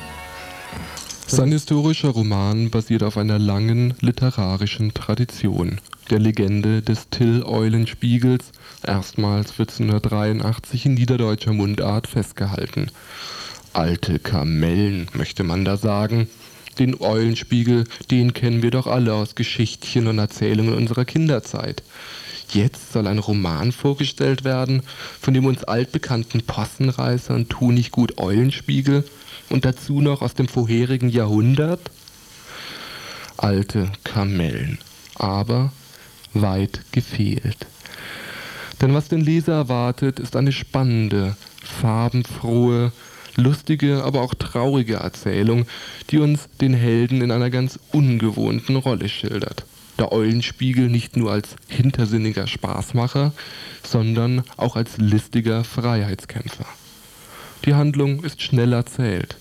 Sein 1.26 1.50
historischer 1.50 2.10
Roman 2.10 2.70
basiert 2.70 3.02
auf 3.02 3.16
einer 3.16 3.40
langen 3.40 3.94
literarischen 4.00 4.94
Tradition, 4.94 5.80
der 6.10 6.18
Legende 6.18 6.82
des 6.82 7.08
Till 7.10 7.42
Eulenspiegels 7.42 8.52
erstmals 8.84 9.50
1483 9.50 10.86
in 10.86 10.94
niederdeutscher 10.94 11.52
Mundart 11.52 12.06
festgehalten. 12.06 12.90
Alte 13.72 14.18
Kamellen, 14.18 15.08
möchte 15.12 15.42
man 15.42 15.64
da 15.64 15.76
sagen. 15.76 16.28
Den 16.78 17.00
Eulenspiegel, 17.00 17.84
den 18.10 18.34
kennen 18.34 18.62
wir 18.62 18.70
doch 18.70 18.86
alle 18.86 19.14
aus 19.14 19.34
Geschichtchen 19.34 20.06
und 20.06 20.18
Erzählungen 20.18 20.74
unserer 20.74 21.04
Kinderzeit. 21.04 21.82
Jetzt 22.50 22.92
soll 22.92 23.06
ein 23.06 23.18
Roman 23.18 23.72
vorgestellt 23.72 24.44
werden, 24.44 24.82
von 25.20 25.34
dem 25.34 25.46
uns 25.46 25.64
altbekannten 25.64 26.42
Possenreißer 26.42 27.34
und 27.34 27.50
Tunichgut 27.50 28.18
Eulenspiegel 28.18 29.04
und 29.48 29.64
dazu 29.64 30.00
noch 30.00 30.22
aus 30.22 30.34
dem 30.34 30.48
vorherigen 30.48 31.08
Jahrhundert? 31.08 31.80
Alte 33.36 33.90
Kamellen. 34.04 34.78
Aber 35.16 35.72
weit 36.42 36.80
gefehlt. 36.92 37.66
Denn 38.80 38.94
was 38.94 39.08
den 39.08 39.20
Leser 39.20 39.54
erwartet, 39.54 40.20
ist 40.20 40.36
eine 40.36 40.52
spannende, 40.52 41.36
farbenfrohe, 41.62 42.92
lustige, 43.36 44.04
aber 44.04 44.22
auch 44.22 44.34
traurige 44.34 44.96
Erzählung, 44.96 45.66
die 46.10 46.18
uns 46.18 46.48
den 46.60 46.74
Helden 46.74 47.22
in 47.22 47.30
einer 47.30 47.50
ganz 47.50 47.78
ungewohnten 47.92 48.76
Rolle 48.76 49.08
schildert. 49.08 49.64
Der 49.98 50.12
Eulenspiegel 50.12 50.88
nicht 50.88 51.16
nur 51.16 51.32
als 51.32 51.56
hintersinniger 51.68 52.46
Spaßmacher, 52.46 53.32
sondern 53.82 54.44
auch 54.56 54.76
als 54.76 54.98
listiger 54.98 55.64
Freiheitskämpfer. 55.64 56.66
Die 57.64 57.74
Handlung 57.74 58.22
ist 58.22 58.42
schnell 58.42 58.74
erzählt. 58.74 59.36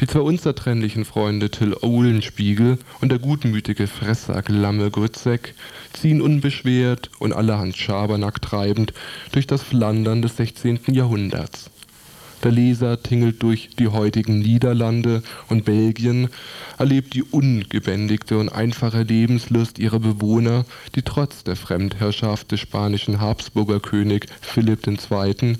Die 0.00 0.08
zwei 0.08 0.20
unzertrennlichen 0.20 1.04
Freunde 1.04 1.50
Till 1.50 1.74
Ohlenspiegel 1.80 2.78
und 3.00 3.10
der 3.10 3.20
gutmütige 3.20 3.86
Fressack 3.86 4.48
Lamme 4.48 4.90
Grützek 4.90 5.54
ziehen 5.92 6.20
unbeschwert 6.20 7.10
und 7.20 7.32
allerhand 7.32 7.76
Schabernack 7.76 8.42
treibend 8.42 8.92
durch 9.30 9.46
das 9.46 9.62
Flandern 9.62 10.20
des 10.20 10.36
16. 10.36 10.80
Jahrhunderts. 10.88 11.70
Der 12.44 12.52
Leser 12.52 13.02
tingelt 13.02 13.42
durch 13.42 13.70
die 13.78 13.88
heutigen 13.88 14.40
Niederlande 14.40 15.22
und 15.48 15.64
Belgien, 15.64 16.28
erlebt 16.78 17.14
die 17.14 17.22
ungebändigte 17.22 18.36
und 18.36 18.50
einfache 18.50 19.02
Lebenslust 19.02 19.78
ihrer 19.78 19.98
Bewohner, 19.98 20.66
die 20.94 21.00
trotz 21.00 21.42
der 21.44 21.56
Fremdherrschaft 21.56 22.52
des 22.52 22.60
spanischen 22.60 23.18
Habsburger 23.18 23.80
König 23.80 24.26
Philipp 24.42 24.86
II. 24.86 25.56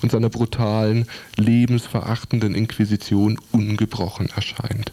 und 0.00 0.12
seiner 0.12 0.28
brutalen, 0.28 1.06
lebensverachtenden 1.36 2.54
Inquisition 2.54 3.40
ungebrochen 3.50 4.28
erscheint. 4.28 4.92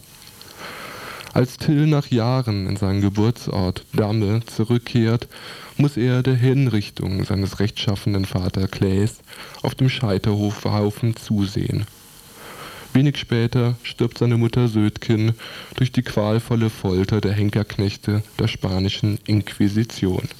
Als 1.36 1.58
Till 1.58 1.86
nach 1.86 2.06
Jahren 2.10 2.66
in 2.66 2.76
seinen 2.76 3.02
Geburtsort 3.02 3.84
Damme 3.92 4.40
zurückkehrt, 4.46 5.28
muss 5.76 5.98
er 5.98 6.22
der 6.22 6.34
Hinrichtung 6.34 7.26
seines 7.26 7.60
rechtschaffenen 7.60 8.24
Vater 8.24 8.68
Claes 8.68 9.18
auf 9.60 9.74
dem 9.74 9.90
Scheiterhofhaufen 9.90 11.14
zusehen. 11.14 11.84
Wenig 12.94 13.18
später 13.18 13.76
stirbt 13.82 14.16
seine 14.16 14.38
Mutter 14.38 14.68
Södkin 14.68 15.34
durch 15.74 15.92
die 15.92 16.00
qualvolle 16.00 16.70
Folter 16.70 17.20
der 17.20 17.34
Henkerknechte 17.34 18.22
der 18.38 18.48
spanischen 18.48 19.18
Inquisition. 19.26 20.30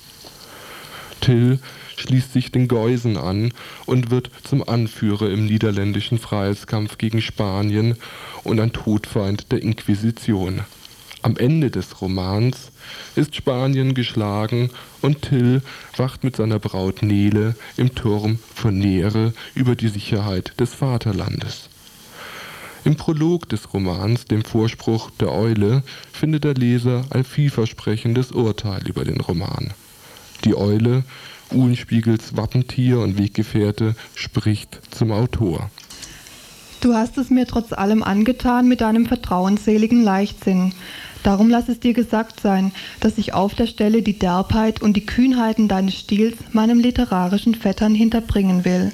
Till 1.21 1.59
schließt 1.99 2.33
sich 2.33 2.53
den 2.53 2.69
Geusen 2.69 3.19
an 3.19 3.53
und 3.85 4.11
wird 4.11 4.31
zum 4.45 4.67
Anführer 4.67 5.29
im 5.29 5.45
niederländischen 5.45 6.17
Freiheitskampf 6.17 6.97
gegen 6.97 7.21
Spanien 7.21 7.97
und 8.45 8.61
ein 8.61 8.73
Todfeind 8.73 9.53
der 9.53 9.63
Inquisition. 9.63 10.63
Am 11.27 11.37
Ende 11.37 11.73
des 11.73 12.01
Romans 12.01 12.71
ist 13.17 13.35
Spanien 13.35 13.95
geschlagen 13.95 14.71
und 15.03 15.23
Till 15.23 15.61
wacht 15.97 16.23
mit 16.23 16.37
seiner 16.37 16.61
Braut 16.61 17.03
Nele 17.03 17.57
im 17.77 17.97
Turm 17.97 18.39
von 18.55 18.79
Neere 18.79 19.35
über 19.57 19.75
die 19.75 19.89
Sicherheit 19.89 20.53
des 20.61 20.73
Vaterlandes. 20.75 21.69
Im 22.85 22.95
Prolog 22.95 23.49
des 23.49 23.75
Romans, 23.75 24.27
dem 24.27 24.45
Vorspruch 24.45 25.11
der 25.19 25.33
Eule, 25.33 25.83
findet 26.13 26.45
der 26.45 26.55
Leser 26.55 27.05
ein 27.11 27.25
vielversprechendes 27.25 28.31
Urteil 28.31 28.87
über 28.87 29.05
den 29.05 29.21
Roman. 29.21 29.75
Die 30.45 30.55
Eule, 30.55 31.03
Uhlenspiegels 31.51 32.37
Wappentier 32.37 33.01
und 33.01 33.19
Weggefährte, 33.19 33.97
spricht 34.15 34.81
zum 34.93 35.11
Autor. 35.11 35.73
Du 36.81 36.95
hast 36.95 37.19
es 37.19 37.31
mir 37.31 37.49
trotz 37.49 37.73
allem 37.73 38.05
angetan 38.05 38.69
mit 38.69 38.81
deinem 38.81 39.07
vertrauensseligen 39.07 40.05
Leichtsinn. 40.05 40.73
Darum 41.27 41.51
lass 41.51 41.69
es 41.69 41.81
dir 41.81 41.93
gesagt 41.93 42.39
sein, 42.39 42.71
dass 43.01 43.19
ich 43.19 43.35
auf 43.35 43.53
der 43.53 43.67
Stelle 43.67 44.01
die 44.01 44.17
Derbheit 44.17 44.81
und 44.81 44.93
die 44.93 45.05
Kühnheiten 45.05 45.67
deines 45.67 45.99
Stils 45.99 46.37
meinem 46.53 46.79
literarischen 46.79 47.57
Vettern 47.57 47.97
hinterbringen 47.97 48.65
will. 48.65 48.93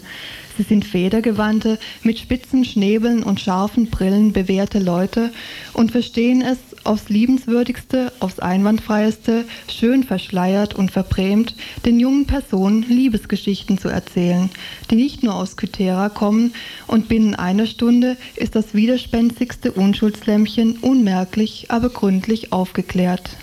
Sie 0.57 0.63
sind 0.63 0.85
federgewandte, 0.85 1.79
mit 2.03 2.19
spitzen 2.19 2.65
Schnäbeln 2.65 3.23
und 3.23 3.41
scharfen 3.41 3.89
Brillen 3.89 4.33
bewährte 4.33 4.79
Leute 4.79 5.31
und 5.73 5.93
verstehen 5.93 6.43
es, 6.43 6.59
aufs 6.85 7.09
liebenswürdigste, 7.09 8.13
aufs 8.21 8.41
einwandfreieste, 8.41 9.45
schön 9.69 10.03
verschleiert 10.03 10.75
und 10.75 10.91
verbrämt, 10.91 11.55
den 11.87 12.01
jungen 12.01 12.27
Personen 12.27 12.83
Liebesgeschichten 12.83 13.79
zu 13.79 13.89
erzählen, 13.89 14.51
die 14.91 14.97
nicht 14.97 15.23
nur 15.23 15.35
aus 15.35 15.57
Kythera 15.57 16.09
kommen 16.09 16.55
und 16.87 17.09
binnen 17.09 17.35
einer 17.35 17.67
Stunde 17.67 18.17
ist 18.37 18.55
das 18.55 18.75
widerspenstigste 18.75 19.73
Unschuldslämmchen 19.73 20.79
unmerklich, 20.79 21.67
aber 21.69 21.89
gründlich 21.89 22.53
aufgeklärt. 22.53 23.37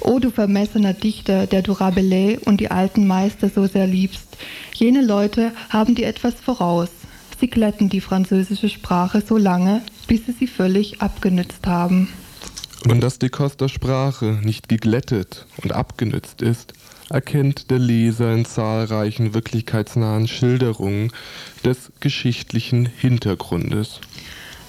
O 0.00 0.18
du 0.18 0.30
vermessener 0.30 0.92
Dichter, 0.92 1.46
der 1.46 1.62
du 1.62 1.72
Rabelais 1.72 2.38
und 2.44 2.60
die 2.60 2.70
alten 2.70 3.06
Meister 3.06 3.48
so 3.48 3.66
sehr 3.66 3.86
liebst, 3.86 4.36
jene 4.74 5.02
Leute 5.02 5.52
haben 5.68 5.94
dir 5.94 6.06
etwas 6.06 6.34
voraus. 6.34 6.88
Sie 7.40 7.48
glätten 7.48 7.88
die 7.88 8.00
französische 8.00 8.68
Sprache 8.68 9.22
so 9.26 9.36
lange, 9.36 9.82
bis 10.06 10.26
sie 10.26 10.32
sie 10.32 10.46
völlig 10.46 11.02
abgenützt 11.02 11.66
haben. 11.66 12.08
Und 12.88 13.00
dass 13.00 13.18
die 13.18 13.28
Costa 13.28 13.68
Sprache 13.68 14.38
nicht 14.42 14.68
geglättet 14.68 15.46
und 15.62 15.72
abgenützt 15.72 16.40
ist, 16.40 16.72
erkennt 17.10 17.70
der 17.70 17.78
Leser 17.78 18.32
in 18.32 18.44
zahlreichen 18.44 19.34
wirklichkeitsnahen 19.34 20.28
Schilderungen 20.28 21.12
des 21.64 21.92
geschichtlichen 22.00 22.86
Hintergrundes. 22.86 24.00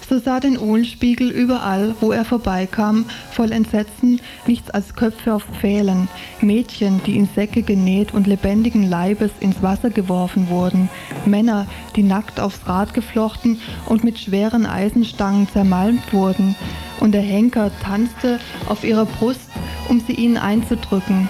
So 0.08 0.18
sah 0.18 0.40
den 0.40 0.56
Ohlenspiegel 0.56 1.30
überall, 1.30 1.94
wo 2.00 2.12
er 2.12 2.24
vorbeikam, 2.24 3.04
voll 3.30 3.52
Entsetzen 3.52 4.22
nichts 4.46 4.70
als 4.70 4.94
Köpfe 4.94 5.34
auf 5.34 5.44
Pfählen, 5.60 6.08
Mädchen, 6.40 7.02
die 7.04 7.18
in 7.18 7.28
Säcke 7.34 7.62
genäht 7.62 8.14
und 8.14 8.26
lebendigen 8.26 8.88
Leibes 8.88 9.32
ins 9.40 9.62
Wasser 9.62 9.90
geworfen 9.90 10.48
wurden, 10.48 10.88
Männer, 11.26 11.66
die 11.94 12.02
nackt 12.02 12.40
aufs 12.40 12.66
Rad 12.66 12.94
geflochten 12.94 13.60
und 13.84 14.02
mit 14.02 14.18
schweren 14.18 14.64
Eisenstangen 14.64 15.46
zermalmt 15.52 16.10
wurden, 16.14 16.54
und 17.00 17.12
der 17.12 17.20
Henker 17.20 17.70
tanzte 17.82 18.40
auf 18.66 18.84
ihrer 18.84 19.04
Brust, 19.04 19.50
um 19.88 20.00
sie 20.00 20.14
ihnen 20.14 20.38
einzudrücken. 20.38 21.28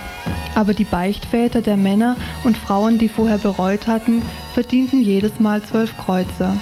Aber 0.55 0.73
die 0.73 0.85
Beichtväter 0.85 1.63
der 1.63 1.77
Männer 1.77 2.17
und 2.45 2.57
Frauen, 2.57 2.99
die 2.99 3.09
vorher 3.09 3.39
bereut 3.39 3.89
hatten, 3.89 4.23
verdienten 4.55 5.03
jedes 5.03 5.41
Mal 5.41 5.63
zwölf 5.63 5.97
Kreuzer. 5.99 6.55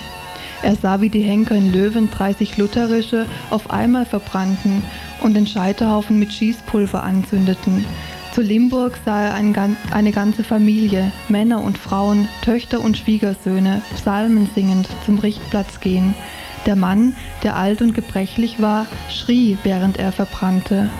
Er 0.66 0.74
sah, 0.74 1.00
wie 1.00 1.10
die 1.10 1.22
Henker 1.22 1.54
in 1.54 1.72
Löwen 1.72 2.10
30 2.10 2.56
lutherische 2.56 3.26
auf 3.50 3.70
einmal 3.70 4.04
verbrannten 4.04 4.82
und 5.20 5.34
den 5.34 5.46
Scheiterhaufen 5.46 6.18
mit 6.18 6.32
Schießpulver 6.32 7.04
anzündeten. 7.04 7.84
Zu 8.34 8.40
Limburg 8.40 8.98
sah 9.04 9.26
er 9.26 9.34
ein, 9.34 9.54
eine 9.92 10.10
ganze 10.10 10.42
Familie, 10.42 11.12
Männer 11.28 11.62
und 11.62 11.78
Frauen, 11.78 12.26
Töchter 12.42 12.80
und 12.80 12.98
Schwiegersöhne, 12.98 13.80
Psalmen 13.94 14.50
singend 14.56 14.88
zum 15.04 15.20
Richtplatz 15.20 15.78
gehen. 15.78 16.16
Der 16.66 16.74
Mann, 16.74 17.14
der 17.44 17.54
alt 17.54 17.80
und 17.80 17.94
gebrechlich 17.94 18.60
war, 18.60 18.86
schrie, 19.08 19.56
während 19.62 20.00
er 20.00 20.10
verbrannte. 20.10 20.90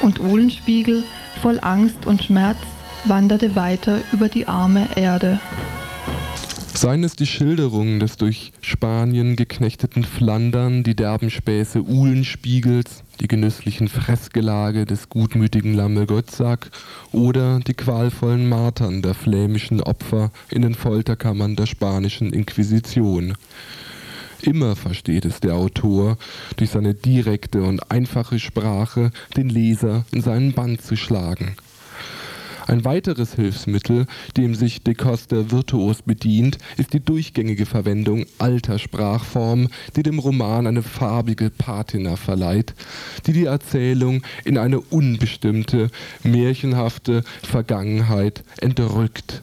Und 0.00 0.20
Uhlenspiegel, 0.20 1.02
voll 1.42 1.58
Angst 1.60 2.06
und 2.06 2.22
Schmerz, 2.22 2.58
wanderte 3.02 3.56
weiter 3.56 3.98
über 4.12 4.28
die 4.28 4.46
arme 4.46 4.86
Erde. 4.94 5.40
Seien 6.80 7.02
es 7.02 7.16
die 7.16 7.26
Schilderungen 7.26 7.98
des 7.98 8.18
durch 8.18 8.52
Spanien 8.60 9.34
geknechteten 9.34 10.04
Flandern, 10.04 10.84
die 10.84 10.94
derben 10.94 11.28
Späße 11.28 11.82
Uhlenspiegels, 11.82 13.02
die 13.18 13.26
genüsslichen 13.26 13.88
Fressgelage 13.88 14.84
des 14.84 15.08
gutmütigen 15.08 15.74
Lamme 15.74 16.06
Gottsack 16.06 16.70
oder 17.10 17.58
die 17.58 17.74
qualvollen 17.74 18.48
Martern 18.48 19.02
der 19.02 19.14
flämischen 19.14 19.80
Opfer 19.80 20.30
in 20.52 20.62
den 20.62 20.76
Folterkammern 20.76 21.56
der 21.56 21.66
spanischen 21.66 22.32
Inquisition. 22.32 23.34
Immer 24.42 24.76
versteht 24.76 25.24
es 25.24 25.40
der 25.40 25.56
Autor, 25.56 26.16
durch 26.58 26.70
seine 26.70 26.94
direkte 26.94 27.60
und 27.60 27.90
einfache 27.90 28.38
Sprache 28.38 29.10
den 29.36 29.48
Leser 29.48 30.04
in 30.12 30.20
seinen 30.20 30.52
Band 30.52 30.80
zu 30.80 30.94
schlagen– 30.94 31.56
ein 32.68 32.84
weiteres 32.84 33.34
Hilfsmittel, 33.34 34.06
dem 34.36 34.54
sich 34.54 34.82
De 34.82 34.94
Costa 34.94 35.50
virtuos 35.50 36.02
bedient, 36.02 36.58
ist 36.76 36.92
die 36.92 37.00
durchgängige 37.00 37.66
Verwendung 37.66 38.26
alter 38.38 38.78
Sprachformen, 38.78 39.68
die 39.96 40.02
dem 40.02 40.18
Roman 40.18 40.66
eine 40.66 40.82
farbige 40.82 41.50
Patina 41.50 42.16
verleiht, 42.16 42.74
die 43.26 43.32
die 43.32 43.46
Erzählung 43.46 44.22
in 44.44 44.58
eine 44.58 44.80
unbestimmte, 44.80 45.90
märchenhafte 46.22 47.24
Vergangenheit 47.42 48.44
entrückt. 48.60 49.42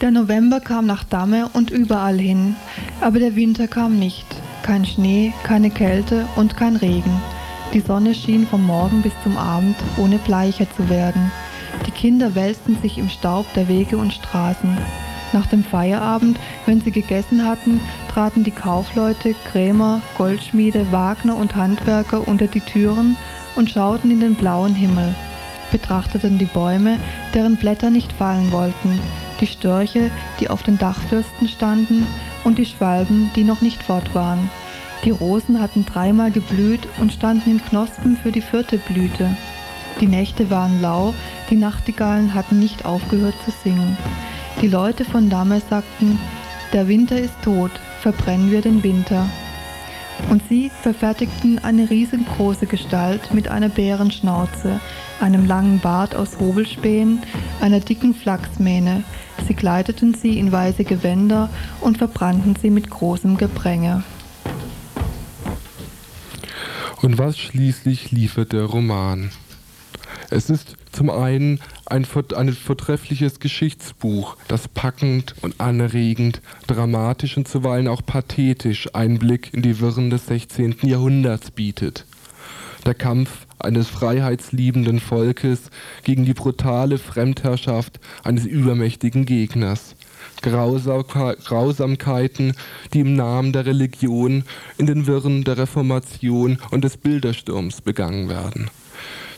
Der 0.00 0.10
November 0.10 0.60
kam 0.60 0.84
nach 0.84 1.04
Damme 1.04 1.48
und 1.54 1.70
überall 1.70 2.18
hin, 2.18 2.54
aber 3.00 3.18
der 3.18 3.34
Winter 3.34 3.66
kam 3.66 3.98
nicht. 3.98 4.26
Kein 4.62 4.84
Schnee, 4.84 5.32
keine 5.44 5.70
Kälte 5.70 6.26
und 6.36 6.56
kein 6.56 6.76
Regen. 6.76 7.22
Die 7.72 7.80
Sonne 7.80 8.14
schien 8.14 8.46
vom 8.46 8.66
Morgen 8.66 9.02
bis 9.02 9.12
zum 9.22 9.36
Abend, 9.36 9.76
ohne 9.96 10.18
bleicher 10.18 10.66
zu 10.76 10.88
werden. 10.90 11.30
Die 11.86 11.92
Kinder 11.92 12.34
wälzten 12.34 12.76
sich 12.82 12.98
im 12.98 13.08
Staub 13.08 13.46
der 13.54 13.68
Wege 13.68 13.96
und 13.96 14.12
Straßen. 14.12 14.76
Nach 15.32 15.46
dem 15.46 15.64
Feierabend, 15.64 16.38
wenn 16.66 16.80
sie 16.80 16.90
gegessen 16.90 17.46
hatten, 17.46 17.80
traten 18.12 18.44
die 18.44 18.50
Kaufleute, 18.50 19.34
Krämer, 19.50 20.00
Goldschmiede, 20.16 20.90
Wagner 20.92 21.36
und 21.36 21.54
Handwerker 21.56 22.26
unter 22.26 22.46
die 22.46 22.60
Türen 22.60 23.16
und 23.54 23.70
schauten 23.70 24.10
in 24.10 24.20
den 24.20 24.34
blauen 24.34 24.74
Himmel, 24.74 25.14
betrachteten 25.70 26.38
die 26.38 26.44
Bäume, 26.46 26.98
deren 27.34 27.56
Blätter 27.56 27.90
nicht 27.90 28.12
fallen 28.12 28.52
wollten, 28.52 29.00
die 29.40 29.46
Störche, 29.46 30.10
die 30.40 30.48
auf 30.48 30.62
den 30.62 30.78
Dachfürsten 30.78 31.48
standen, 31.48 32.06
und 32.44 32.58
die 32.58 32.66
Schwalben, 32.66 33.30
die 33.34 33.42
noch 33.42 33.60
nicht 33.60 33.82
fort 33.82 34.14
waren. 34.14 34.48
Die 35.04 35.10
Rosen 35.10 35.60
hatten 35.60 35.84
dreimal 35.84 36.30
geblüht 36.30 36.88
und 37.00 37.12
standen 37.12 37.50
in 37.50 37.64
Knospen 37.64 38.16
für 38.16 38.30
die 38.30 38.40
vierte 38.40 38.78
Blüte. 38.78 39.36
Die 40.00 40.06
Nächte 40.06 40.48
waren 40.50 40.80
lau, 40.80 41.12
die 41.50 41.56
Nachtigallen 41.56 42.34
hatten 42.34 42.58
nicht 42.58 42.84
aufgehört 42.84 43.34
zu 43.44 43.52
singen. 43.62 43.96
Die 44.60 44.68
Leute 44.68 45.04
von 45.04 45.28
Damme 45.30 45.60
sagten, 45.68 46.18
der 46.72 46.88
Winter 46.88 47.20
ist 47.20 47.34
tot, 47.42 47.70
verbrennen 48.00 48.50
wir 48.50 48.60
den 48.60 48.82
Winter. 48.82 49.28
Und 50.30 50.42
sie 50.48 50.70
verfertigten 50.82 51.58
eine 51.58 51.90
riesengroße 51.90 52.66
Gestalt 52.66 53.34
mit 53.34 53.48
einer 53.48 53.68
Bärenschnauze, 53.68 54.80
einem 55.20 55.46
langen 55.46 55.78
Bart 55.78 56.14
aus 56.14 56.38
Hobelspänen, 56.38 57.22
einer 57.60 57.80
dicken 57.80 58.14
Flachsmähne. 58.14 59.04
Sie 59.46 59.54
kleideten 59.54 60.14
sie 60.14 60.38
in 60.38 60.50
weiße 60.50 60.84
Gewänder 60.84 61.50
und 61.80 61.98
verbrannten 61.98 62.56
sie 62.60 62.70
mit 62.70 62.90
großem 62.90 63.36
Gepränge. 63.36 64.02
Und 67.02 67.18
was 67.18 67.38
schließlich 67.38 68.10
liefert 68.10 68.52
der 68.52 68.64
Roman? 68.64 69.30
Es 70.30 70.50
ist 70.50 70.76
zum 70.96 71.10
einen 71.10 71.60
ein, 71.84 72.06
ein 72.34 72.52
vortreffliches 72.54 73.38
Geschichtsbuch, 73.38 74.38
das 74.48 74.66
packend 74.66 75.34
und 75.42 75.60
anregend, 75.60 76.40
dramatisch 76.66 77.36
und 77.36 77.46
zuweilen 77.46 77.86
auch 77.86 78.00
pathetisch 78.04 78.88
Einblick 78.94 79.52
in 79.52 79.60
die 79.60 79.78
Wirren 79.78 80.08
des 80.08 80.26
16. 80.26 80.76
Jahrhunderts 80.82 81.50
bietet. 81.50 82.06
Der 82.86 82.94
Kampf 82.94 83.46
eines 83.58 83.88
freiheitsliebenden 83.88 85.00
Volkes 85.00 85.70
gegen 86.02 86.24
die 86.24 86.32
brutale 86.32 86.96
Fremdherrschaft 86.96 88.00
eines 88.24 88.46
übermächtigen 88.46 89.26
Gegners. 89.26 89.96
Grausamkeiten, 90.40 92.54
die 92.94 93.00
im 93.00 93.16
Namen 93.16 93.52
der 93.52 93.66
Religion 93.66 94.44
in 94.78 94.86
den 94.86 95.06
Wirren 95.06 95.44
der 95.44 95.58
Reformation 95.58 96.58
und 96.70 96.84
des 96.84 96.96
Bildersturms 96.96 97.82
begangen 97.82 98.30
werden. 98.30 98.70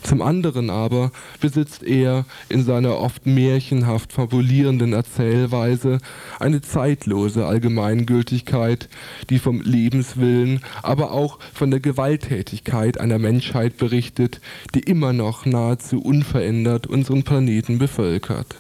Zum 0.03 0.23
anderen 0.23 0.71
aber 0.71 1.11
besitzt 1.41 1.83
er 1.83 2.25
in 2.49 2.65
seiner 2.65 2.99
oft 2.99 3.27
märchenhaft 3.27 4.13
fabulierenden 4.13 4.93
Erzählweise 4.93 5.99
eine 6.39 6.61
zeitlose 6.61 7.47
Allgemeingültigkeit, 7.47 8.89
die 9.31 9.39
vom 9.39 9.61
Lebenswillen, 9.61 10.61
aber 10.83 11.13
auch 11.13 11.39
von 11.53 11.71
der 11.71 11.81
Gewalttätigkeit 11.81 12.99
einer 12.99 13.19
Menschheit 13.19 13.77
berichtet, 13.77 14.41
die 14.75 14.81
immer 14.81 15.13
noch 15.13 15.47
nahezu 15.47 16.01
unverändert 16.01 16.87
unseren 16.87 17.23
Planeten 17.23 17.79
bevölkert. 17.79 18.57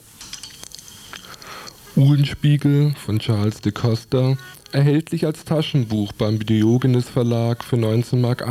Uhlenspiegel 1.96 2.94
von 2.94 3.18
Charles 3.18 3.60
de 3.60 3.72
Costa, 3.72 4.36
erhältlich 4.70 5.26
als 5.26 5.44
Taschenbuch 5.44 6.12
beim 6.12 6.38
Diogenes 6.38 7.08
Verlag 7.08 7.64
für 7.64 7.76
19,80 7.76 8.16
Mark 8.18 8.46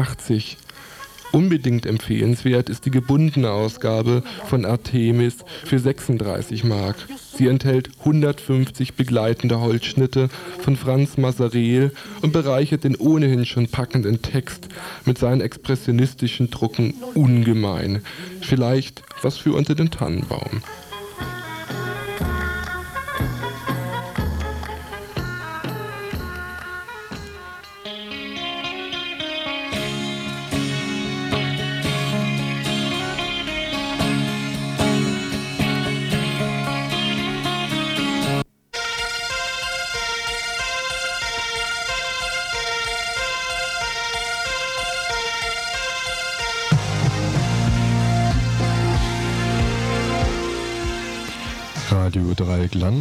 Unbedingt 1.32 1.86
empfehlenswert 1.86 2.70
ist 2.70 2.86
die 2.86 2.92
gebundene 2.92 3.52
Ausgabe 3.52 4.24
von 4.46 4.66
Artemis 4.66 5.38
für 5.66 5.78
36 5.78 6.64
Mark. 6.64 6.96
Sie 7.36 7.48
enthält 7.48 7.90
150 8.00 8.94
begleitende 8.96 9.60
Holzschnitte 9.60 10.30
von 10.60 10.76
Franz 10.76 11.18
Massarel 11.18 11.92
und 12.22 12.32
bereichert 12.32 12.84
den 12.84 12.96
ohnehin 12.96 13.46
schon 13.46 13.68
packenden 13.68 14.22
Text 14.22 14.70
mit 15.06 15.18
seinen 15.18 15.42
expressionistischen 15.42 16.50
Drucken 16.50 16.94
ungemein. 17.14 18.02
Vielleicht 18.42 19.04
was 19.22 19.38
für 19.38 19.54
unter 19.54 19.76
den 19.76 19.92
Tannenbaum. 19.92 20.62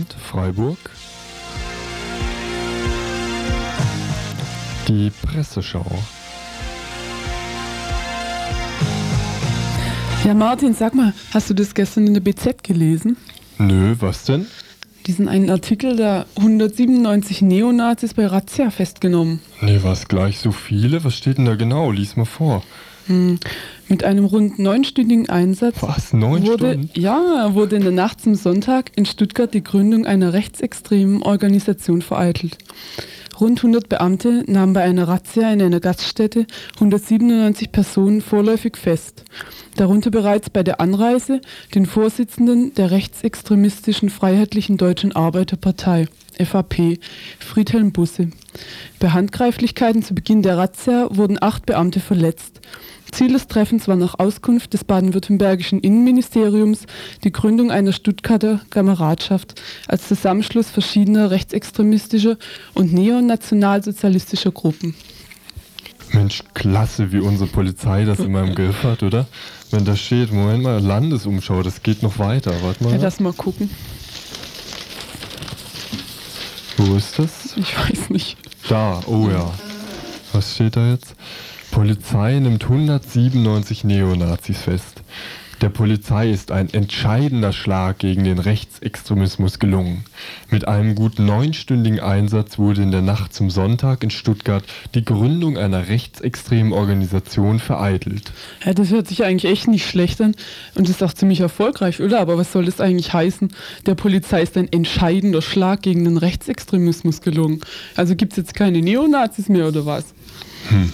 Dreieckland 0.06 0.14
Freiburg 0.14 0.78
Die 4.88 5.10
Presseschau. 5.22 5.84
Ja, 10.24 10.34
Martin, 10.34 10.74
sag 10.74 10.94
mal, 10.94 11.12
hast 11.32 11.50
du 11.50 11.54
das 11.54 11.74
gestern 11.74 12.06
in 12.06 12.14
der 12.14 12.20
BZ 12.20 12.62
gelesen? 12.62 13.16
Nö, 13.58 13.96
was 14.00 14.24
denn? 14.24 14.46
Diesen 15.06 15.28
einen 15.28 15.50
Artikel 15.50 15.96
da 15.96 16.26
197 16.36 17.42
Neonazis 17.42 18.14
bei 18.14 18.26
Razzia 18.26 18.70
festgenommen. 18.70 19.40
Nee, 19.60 19.80
was 19.82 20.08
gleich 20.08 20.38
so 20.38 20.50
viele? 20.50 21.04
Was 21.04 21.16
steht 21.16 21.38
denn 21.38 21.44
da 21.44 21.54
genau? 21.54 21.90
Lies 21.90 22.16
mal 22.16 22.24
vor. 22.24 22.62
Hm. 23.06 23.38
Mit 23.88 24.02
einem 24.02 24.24
rund 24.24 24.58
neunstündigen 24.58 25.28
Einsatz 25.28 25.76
Was? 25.80 26.12
Neun 26.12 26.44
wurde, 26.44 26.72
Stunden? 26.72 26.90
ja, 26.94 27.54
wurde 27.54 27.76
in 27.76 27.82
der 27.82 27.92
Nacht 27.92 28.20
zum 28.20 28.34
Sonntag 28.34 28.90
in 28.96 29.06
Stuttgart 29.06 29.54
die 29.54 29.62
Gründung 29.62 30.06
einer 30.06 30.32
rechtsextremen 30.32 31.22
Organisation 31.22 32.02
vereitelt. 32.02 32.58
Rund 33.38 33.58
100 33.58 33.88
Beamte 33.88 34.44
nahmen 34.46 34.72
bei 34.72 34.82
einer 34.82 35.06
Razzia 35.08 35.52
in 35.52 35.60
einer 35.60 35.78
Gaststätte 35.78 36.46
197 36.76 37.70
Personen 37.70 38.22
vorläufig 38.22 38.78
fest, 38.78 39.24
darunter 39.76 40.10
bereits 40.10 40.48
bei 40.48 40.62
der 40.62 40.80
Anreise 40.80 41.40
den 41.74 41.84
Vorsitzenden 41.84 42.74
der 42.74 42.90
rechtsextremistischen 42.90 44.08
Freiheitlichen 44.08 44.78
Deutschen 44.78 45.14
Arbeiterpartei, 45.14 46.08
FAP, 46.42 46.98
Friedhelm 47.38 47.92
Busse. 47.92 48.30
Bei 48.98 49.10
Handgreiflichkeiten 49.10 50.02
zu 50.02 50.14
Beginn 50.14 50.40
der 50.40 50.56
Razzia 50.56 51.08
wurden 51.10 51.36
acht 51.40 51.66
Beamte 51.66 52.00
verletzt. 52.00 52.60
Ziel 53.12 53.32
des 53.32 53.46
Treffens 53.46 53.88
war 53.88 53.96
nach 53.96 54.18
Auskunft 54.18 54.72
des 54.72 54.84
baden-württembergischen 54.84 55.80
Innenministeriums 55.80 56.86
die 57.24 57.32
Gründung 57.32 57.70
einer 57.70 57.92
Stuttgarter 57.92 58.60
Kameradschaft 58.70 59.60
als 59.88 60.08
Zusammenschluss 60.08 60.70
verschiedener 60.70 61.30
rechtsextremistischer 61.30 62.36
und 62.74 62.92
neonationalsozialistischer 62.92 64.50
Gruppen. 64.52 64.94
Mensch, 66.12 66.42
klasse, 66.54 67.12
wie 67.12 67.18
unsere 67.18 67.48
Polizei 67.48 68.04
das 68.04 68.20
immer 68.20 68.42
im 68.42 68.54
Griff 68.54 68.82
hat, 68.84 69.02
oder? 69.02 69.26
Wenn 69.70 69.84
da 69.84 69.96
steht, 69.96 70.32
Moment 70.32 70.62
mal, 70.62 70.80
Landesumschau, 70.80 71.62
das 71.62 71.82
geht 71.82 72.02
noch 72.02 72.18
weiter. 72.18 72.52
Warte 72.62 72.84
mal. 72.84 72.92
Ja, 72.92 72.98
lass 72.98 73.20
mal 73.20 73.32
gucken. 73.32 73.70
Wo 76.76 76.94
ist 76.94 77.18
das? 77.18 77.56
Ich 77.56 77.76
weiß 77.76 78.10
nicht. 78.10 78.36
Da, 78.68 79.00
oh 79.06 79.28
ja. 79.28 79.52
Was 80.32 80.54
steht 80.54 80.76
da 80.76 80.90
jetzt? 80.90 81.14
Polizei 81.76 82.38
nimmt 82.38 82.64
197 82.64 83.84
Neonazis 83.84 84.62
fest. 84.62 85.02
Der 85.60 85.68
Polizei 85.68 86.30
ist 86.30 86.50
ein 86.50 86.72
entscheidender 86.72 87.52
Schlag 87.52 87.98
gegen 87.98 88.24
den 88.24 88.38
Rechtsextremismus 88.38 89.58
gelungen. 89.58 90.06
Mit 90.50 90.66
einem 90.66 90.94
gut 90.94 91.18
neunstündigen 91.18 92.00
Einsatz 92.00 92.56
wurde 92.56 92.80
in 92.80 92.92
der 92.92 93.02
Nacht 93.02 93.34
zum 93.34 93.50
Sonntag 93.50 94.02
in 94.02 94.08
Stuttgart 94.08 94.64
die 94.94 95.04
Gründung 95.04 95.58
einer 95.58 95.88
rechtsextremen 95.88 96.72
Organisation 96.72 97.58
vereitelt. 97.58 98.32
Ja, 98.64 98.72
das 98.72 98.88
hört 98.88 99.08
sich 99.08 99.24
eigentlich 99.24 99.52
echt 99.52 99.68
nicht 99.68 99.86
schlecht 99.86 100.22
an 100.22 100.34
und 100.76 100.88
ist 100.88 101.02
auch 101.02 101.12
ziemlich 101.12 101.40
erfolgreich, 101.40 102.00
oder? 102.00 102.20
Aber 102.20 102.38
was 102.38 102.52
soll 102.52 102.64
das 102.64 102.80
eigentlich 102.80 103.12
heißen? 103.12 103.52
Der 103.84 103.96
Polizei 103.96 104.40
ist 104.40 104.56
ein 104.56 104.72
entscheidender 104.72 105.42
Schlag 105.42 105.82
gegen 105.82 106.04
den 106.04 106.16
Rechtsextremismus 106.16 107.20
gelungen. 107.20 107.60
Also 107.96 108.16
gibt 108.16 108.32
es 108.32 108.38
jetzt 108.38 108.54
keine 108.54 108.80
Neonazis 108.80 109.50
mehr 109.50 109.68
oder 109.68 109.84
was? 109.84 110.06
Hm. 110.70 110.90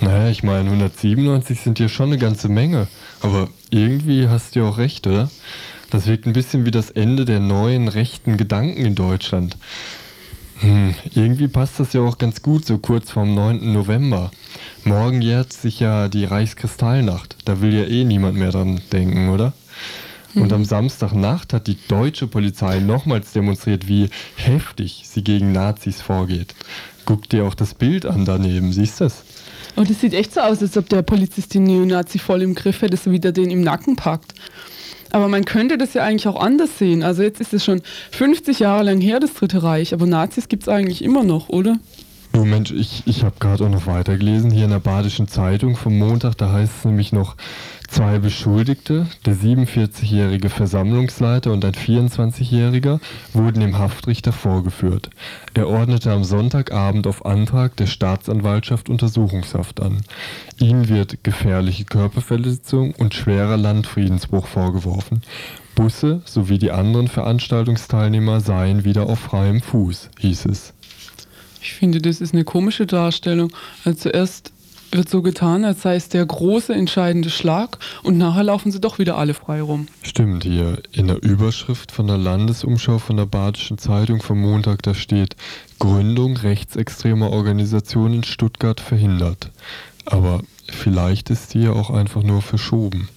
Naja, 0.00 0.30
ich 0.30 0.42
meine, 0.42 0.70
197 0.70 1.60
sind 1.60 1.78
ja 1.78 1.88
schon 1.88 2.08
eine 2.08 2.18
ganze 2.18 2.48
Menge. 2.48 2.88
Aber 3.20 3.48
irgendwie 3.70 4.28
hast 4.28 4.54
du 4.54 4.60
ja 4.60 4.66
auch 4.66 4.78
recht, 4.78 5.06
oder? 5.06 5.30
Das 5.90 6.06
wirkt 6.06 6.26
ein 6.26 6.32
bisschen 6.32 6.66
wie 6.66 6.70
das 6.70 6.90
Ende 6.90 7.24
der 7.24 7.40
neuen 7.40 7.88
rechten 7.88 8.36
Gedanken 8.36 8.84
in 8.84 8.94
Deutschland. 8.94 9.56
Hm, 10.60 10.94
irgendwie 11.14 11.48
passt 11.48 11.78
das 11.78 11.92
ja 11.92 12.00
auch 12.00 12.18
ganz 12.18 12.42
gut, 12.42 12.66
so 12.66 12.78
kurz 12.78 13.12
vorm 13.12 13.34
9. 13.34 13.72
November. 13.72 14.30
Morgen 14.84 15.22
jährt 15.22 15.52
sich 15.52 15.80
ja 15.80 16.08
die 16.08 16.24
Reichskristallnacht. 16.24 17.36
Da 17.44 17.60
will 17.60 17.74
ja 17.74 17.84
eh 17.84 18.04
niemand 18.04 18.36
mehr 18.36 18.50
dran 18.50 18.80
denken, 18.92 19.28
oder? 19.28 19.52
Und 20.34 20.52
am 20.52 20.64
Samstagnacht 20.64 21.52
hat 21.52 21.66
die 21.66 21.78
deutsche 21.88 22.26
Polizei 22.26 22.80
nochmals 22.80 23.32
demonstriert, 23.32 23.88
wie 23.88 24.10
heftig 24.36 25.02
sie 25.04 25.24
gegen 25.24 25.52
Nazis 25.52 26.02
vorgeht. 26.02 26.54
Guck 27.06 27.28
dir 27.28 27.44
auch 27.44 27.54
das 27.54 27.74
Bild 27.74 28.04
an 28.04 28.24
daneben, 28.24 28.72
siehst 28.72 29.00
du 29.00 29.04
das? 29.04 29.24
Und 29.78 29.88
es 29.90 30.00
sieht 30.00 30.12
echt 30.12 30.34
so 30.34 30.40
aus, 30.40 30.60
als 30.60 30.76
ob 30.76 30.88
der 30.88 31.02
Polizist 31.02 31.54
den 31.54 31.62
Neonazi 31.62 32.18
voll 32.18 32.42
im 32.42 32.56
Griff 32.56 32.82
hätte, 32.82 32.96
so 32.96 33.12
wie 33.12 33.20
der 33.20 33.30
den 33.30 33.48
im 33.48 33.60
Nacken 33.60 33.94
packt. 33.94 34.34
Aber 35.12 35.28
man 35.28 35.44
könnte 35.44 35.78
das 35.78 35.94
ja 35.94 36.02
eigentlich 36.02 36.26
auch 36.26 36.40
anders 36.40 36.78
sehen. 36.80 37.04
Also 37.04 37.22
jetzt 37.22 37.40
ist 37.40 37.54
es 37.54 37.64
schon 37.64 37.82
50 38.10 38.58
Jahre 38.58 38.82
lang 38.82 39.00
her, 39.00 39.20
das 39.20 39.34
Dritte 39.34 39.62
Reich, 39.62 39.94
aber 39.94 40.04
Nazis 40.04 40.48
gibt 40.48 40.64
es 40.64 40.68
eigentlich 40.68 41.04
immer 41.04 41.22
noch, 41.22 41.48
oder? 41.48 41.78
Mensch, 42.32 42.72
ich, 42.72 43.04
ich 43.06 43.22
habe 43.22 43.36
gerade 43.38 43.64
auch 43.64 43.70
noch 43.70 43.86
weitergelesen 43.86 44.50
hier 44.50 44.64
in 44.64 44.70
der 44.70 44.80
Badischen 44.80 45.28
Zeitung 45.28 45.76
vom 45.76 45.96
Montag, 45.96 46.36
da 46.38 46.52
heißt 46.52 46.72
es 46.78 46.84
nämlich 46.84 47.12
noch, 47.12 47.36
zwei 47.88 48.18
Beschuldigte, 48.18 49.06
der 49.26 49.34
47-jährige 49.34 50.50
Versammlungsleiter 50.50 51.52
und 51.52 51.64
ein 51.64 51.72
24-jähriger, 51.72 53.00
wurden 53.32 53.60
dem 53.60 53.78
Haftrichter 53.78 54.32
vorgeführt. 54.32 55.10
Er 55.54 55.68
ordnete 55.68 56.12
am 56.12 56.22
Sonntagabend 56.22 57.06
auf 57.06 57.26
Antrag 57.26 57.76
der 57.76 57.86
Staatsanwaltschaft 57.86 58.88
Untersuchungshaft 58.88 59.80
an. 59.80 60.02
Ihnen 60.58 60.88
wird 60.88 61.24
gefährliche 61.24 61.84
Körperverletzung 61.84 62.94
und 62.94 63.14
schwerer 63.14 63.56
Landfriedensbruch 63.56 64.46
vorgeworfen. 64.46 65.22
Busse 65.74 66.22
sowie 66.24 66.58
die 66.58 66.70
anderen 66.70 67.08
Veranstaltungsteilnehmer 67.08 68.40
seien 68.40 68.84
wieder 68.84 69.06
auf 69.06 69.18
freiem 69.18 69.60
Fuß, 69.60 70.10
hieß 70.18 70.46
es. 70.46 70.74
Ich 71.60 71.72
finde, 71.72 72.00
das 72.00 72.20
ist 72.20 72.34
eine 72.34 72.44
komische 72.44 72.86
Darstellung. 72.86 73.52
Also 73.84 73.98
zuerst 74.00 74.52
wird 74.90 75.08
so 75.08 75.22
getan, 75.22 75.64
als 75.64 75.82
sei 75.82 75.96
es 75.96 76.08
der 76.08 76.24
große 76.24 76.74
entscheidende 76.74 77.30
Schlag 77.30 77.78
und 78.02 78.18
nachher 78.18 78.44
laufen 78.44 78.72
sie 78.72 78.80
doch 78.80 78.98
wieder 78.98 79.16
alle 79.16 79.34
frei 79.34 79.60
rum. 79.60 79.86
Stimmt 80.02 80.44
hier. 80.44 80.82
In 80.92 81.08
der 81.08 81.22
Überschrift 81.22 81.92
von 81.92 82.06
der 82.06 82.18
Landesumschau 82.18 82.98
von 82.98 83.16
der 83.16 83.26
Badischen 83.26 83.78
Zeitung 83.78 84.22
vom 84.22 84.40
Montag, 84.40 84.82
da 84.82 84.94
steht 84.94 85.36
Gründung 85.78 86.36
rechtsextremer 86.36 87.30
Organisation 87.30 88.14
in 88.14 88.24
Stuttgart 88.24 88.80
verhindert. 88.80 89.50
Aber 90.06 90.42
vielleicht 90.68 91.30
ist 91.30 91.54
die 91.54 91.62
ja 91.62 91.72
auch 91.72 91.90
einfach 91.90 92.22
nur 92.22 92.42
verschoben. 92.42 93.08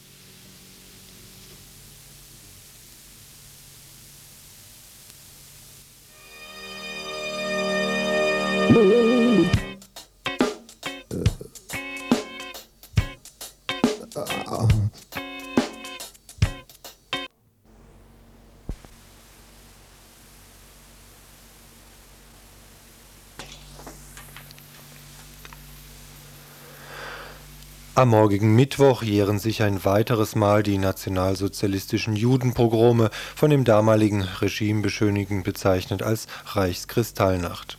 Am 28.02 28.10
morgigen 28.10 28.56
Mittwoch 28.56 29.04
jähren 29.04 29.38
sich 29.38 29.62
ein 29.62 29.86
weiteres 29.86 30.34
Mal 30.34 30.64
die 30.64 30.80
nationalsozialistischen 30.80 32.16
Judenpogrome 32.16 33.12
von 33.36 33.52
dem 33.52 33.64
damaligen 33.64 34.24
Regime 34.24 34.82
beschönigend 34.82 35.44
bezeichnet 35.44 36.02
als 36.02 36.26
Reichskristallnacht. 36.48 37.78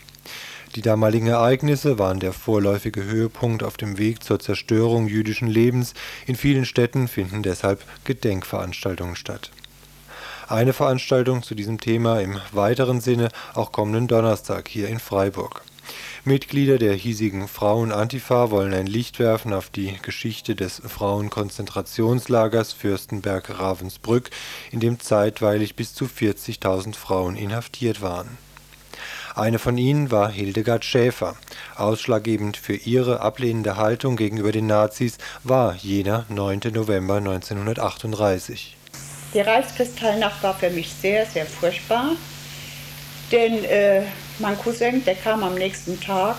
Die 0.77 0.81
damaligen 0.81 1.27
Ereignisse 1.27 1.99
waren 1.99 2.21
der 2.21 2.33
vorläufige 2.33 3.03
Höhepunkt 3.03 3.65
auf 3.65 3.77
dem 3.77 3.99
Weg 3.99 4.23
zur 4.23 4.39
Zerstörung 4.39 5.09
jüdischen 5.09 5.49
Lebens. 5.49 5.93
In 6.25 6.37
vielen 6.37 6.67
Städten 6.67 7.09
finden 7.09 7.43
deshalb 7.43 7.83
Gedenkveranstaltungen 8.05 9.17
statt. 9.17 9.51
Eine 10.47 10.73
Veranstaltung 10.73 11.43
zu 11.43 11.57
diesem 11.57 11.81
Thema 11.81 12.21
im 12.21 12.39
weiteren 12.53 13.01
Sinne 13.01 13.31
auch 13.55 13.73
kommenden 13.73 14.07
Donnerstag 14.07 14.69
hier 14.69 14.87
in 14.87 15.01
Freiburg. 15.01 15.63
Mitglieder 16.25 16.79
der 16.79 16.95
hiesigen 16.95 17.49
Frauen-Antifa 17.49 18.53
wollen 18.53 18.73
ein 18.75 18.87
Licht 18.87 19.19
werfen 19.19 19.53
auf 19.53 19.71
die 19.71 19.99
Geschichte 20.03 20.55
des 20.55 20.81
Frauenkonzentrationslagers 20.87 22.73
Fürstenberg-Ravensbrück, 22.75 24.31
in 24.71 24.79
dem 24.79 25.01
zeitweilig 25.01 25.75
bis 25.75 25.95
zu 25.95 26.05
40.000 26.05 26.95
Frauen 26.95 27.35
inhaftiert 27.35 28.03
waren. 28.03 28.39
Eine 29.35 29.59
von 29.59 29.77
ihnen 29.77 30.13
war 30.13 30.31
Hildegard 30.31 30.85
Schäfer. 30.85 31.35
Ausschlaggebend 31.75 32.57
für 32.57 32.77
ihre 32.77 33.21
ablehnende 33.21 33.77
Haltung 33.77 34.15
gegenüber 34.15 34.53
den 34.53 34.69
Nazis 34.69 35.19
war 35.43 35.75
jener 35.75 36.25
9. 36.29 36.61
November 36.73 37.17
1938. 37.17 38.77
Die 39.35 39.41
Reichskristallnacht 39.41 40.41
war 40.45 40.55
für 40.55 40.71
mich 40.71 40.93
sehr, 40.93 41.27
sehr 41.27 41.47
furchtbar, 41.47 42.13
denn 43.33 43.65
äh, 43.65 44.03
mein 44.39 44.59
Cousin, 44.59 45.05
der 45.05 45.15
kam 45.15 45.43
am 45.43 45.55
nächsten 45.55 46.01
Tag 46.01 46.37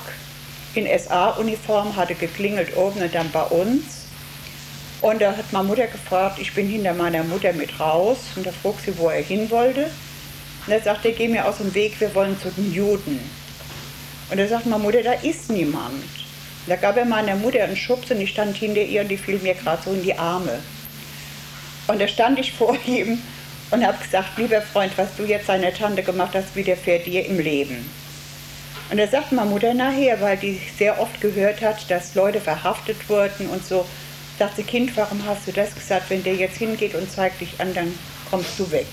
in 0.75 0.87
SA-Uniform, 0.87 1.95
hatte 1.95 2.15
geklingelt 2.15 2.75
oben 2.75 3.01
und 3.01 3.13
dann 3.13 3.29
bei 3.31 3.43
uns. 3.43 4.05
Und 5.01 5.21
da 5.21 5.35
hat 5.35 5.51
meine 5.51 5.67
Mutter 5.67 5.87
gefragt, 5.87 6.39
ich 6.39 6.53
bin 6.53 6.67
hinter 6.67 6.93
meiner 6.93 7.23
Mutter 7.23 7.53
mit 7.53 7.79
raus 7.79 8.17
und 8.35 8.45
da 8.45 8.51
frug 8.51 8.79
sie, 8.83 8.97
wo 8.97 9.09
er 9.09 9.21
hin 9.21 9.49
wollte. 9.51 9.89
Und 10.65 10.73
er 10.73 10.81
sagte, 10.81 11.11
geh 11.11 11.27
mir 11.27 11.45
aus 11.45 11.57
dem 11.57 11.73
Weg, 11.73 11.99
wir 11.99 12.13
wollen 12.15 12.39
zu 12.39 12.49
den 12.49 12.73
Juden. 12.73 13.19
Und 14.31 14.37
da 14.37 14.47
sagt 14.47 14.65
meine 14.65 14.81
Mutter, 14.81 15.03
da 15.03 15.13
ist 15.13 15.49
niemand. 15.51 16.03
Da 16.67 16.77
gab 16.77 16.95
er 16.95 17.05
meiner 17.05 17.35
Mutter 17.35 17.63
einen 17.63 17.75
Schubs 17.75 18.09
und 18.11 18.21
ich 18.21 18.29
stand 18.29 18.55
hinter 18.55 18.81
ihr 18.81 19.01
und 19.01 19.09
die 19.09 19.17
fiel 19.17 19.37
mir 19.39 19.53
gerade 19.53 19.83
so 19.83 19.91
in 19.91 20.03
die 20.03 20.17
Arme. 20.17 20.59
Und 21.87 21.99
da 21.99 22.07
stand 22.07 22.39
ich 22.39 22.53
vor 22.53 22.77
ihm 22.87 23.21
und 23.73 23.85
habe 23.85 23.97
gesagt, 23.97 24.37
lieber 24.37 24.61
Freund, 24.61 24.93
was 24.97 25.15
du 25.17 25.23
jetzt 25.23 25.49
deiner 25.49 25.73
Tante 25.73 26.03
gemacht 26.03 26.35
hast, 26.35 26.55
widerfährt 26.55 27.07
dir 27.07 27.25
im 27.25 27.39
Leben. 27.39 27.89
Und 28.91 28.97
da 28.97 29.07
sagt 29.07 29.31
meine 29.31 29.49
Mutter 29.49 29.73
nachher, 29.73 30.21
weil 30.21 30.37
die 30.37 30.61
sehr 30.77 30.99
oft 30.99 31.19
gehört 31.19 31.61
hat, 31.61 31.89
dass 31.89 32.13
Leute 32.13 32.39
verhaftet 32.39 33.09
wurden 33.09 33.47
und 33.47 33.65
so, 33.65 33.85
sagt 34.37 34.57
sie, 34.57 34.63
Kind, 34.63 34.95
warum 34.95 35.25
hast 35.25 35.47
du 35.47 35.51
das 35.51 35.73
gesagt? 35.73 36.09
Wenn 36.09 36.23
der 36.23 36.35
jetzt 36.35 36.57
hingeht 36.57 36.93
und 36.93 37.09
zeigt 37.09 37.41
dich 37.41 37.59
an, 37.59 37.73
dann 37.73 37.91
kommst 38.29 38.59
du 38.59 38.69
weg. 38.71 38.85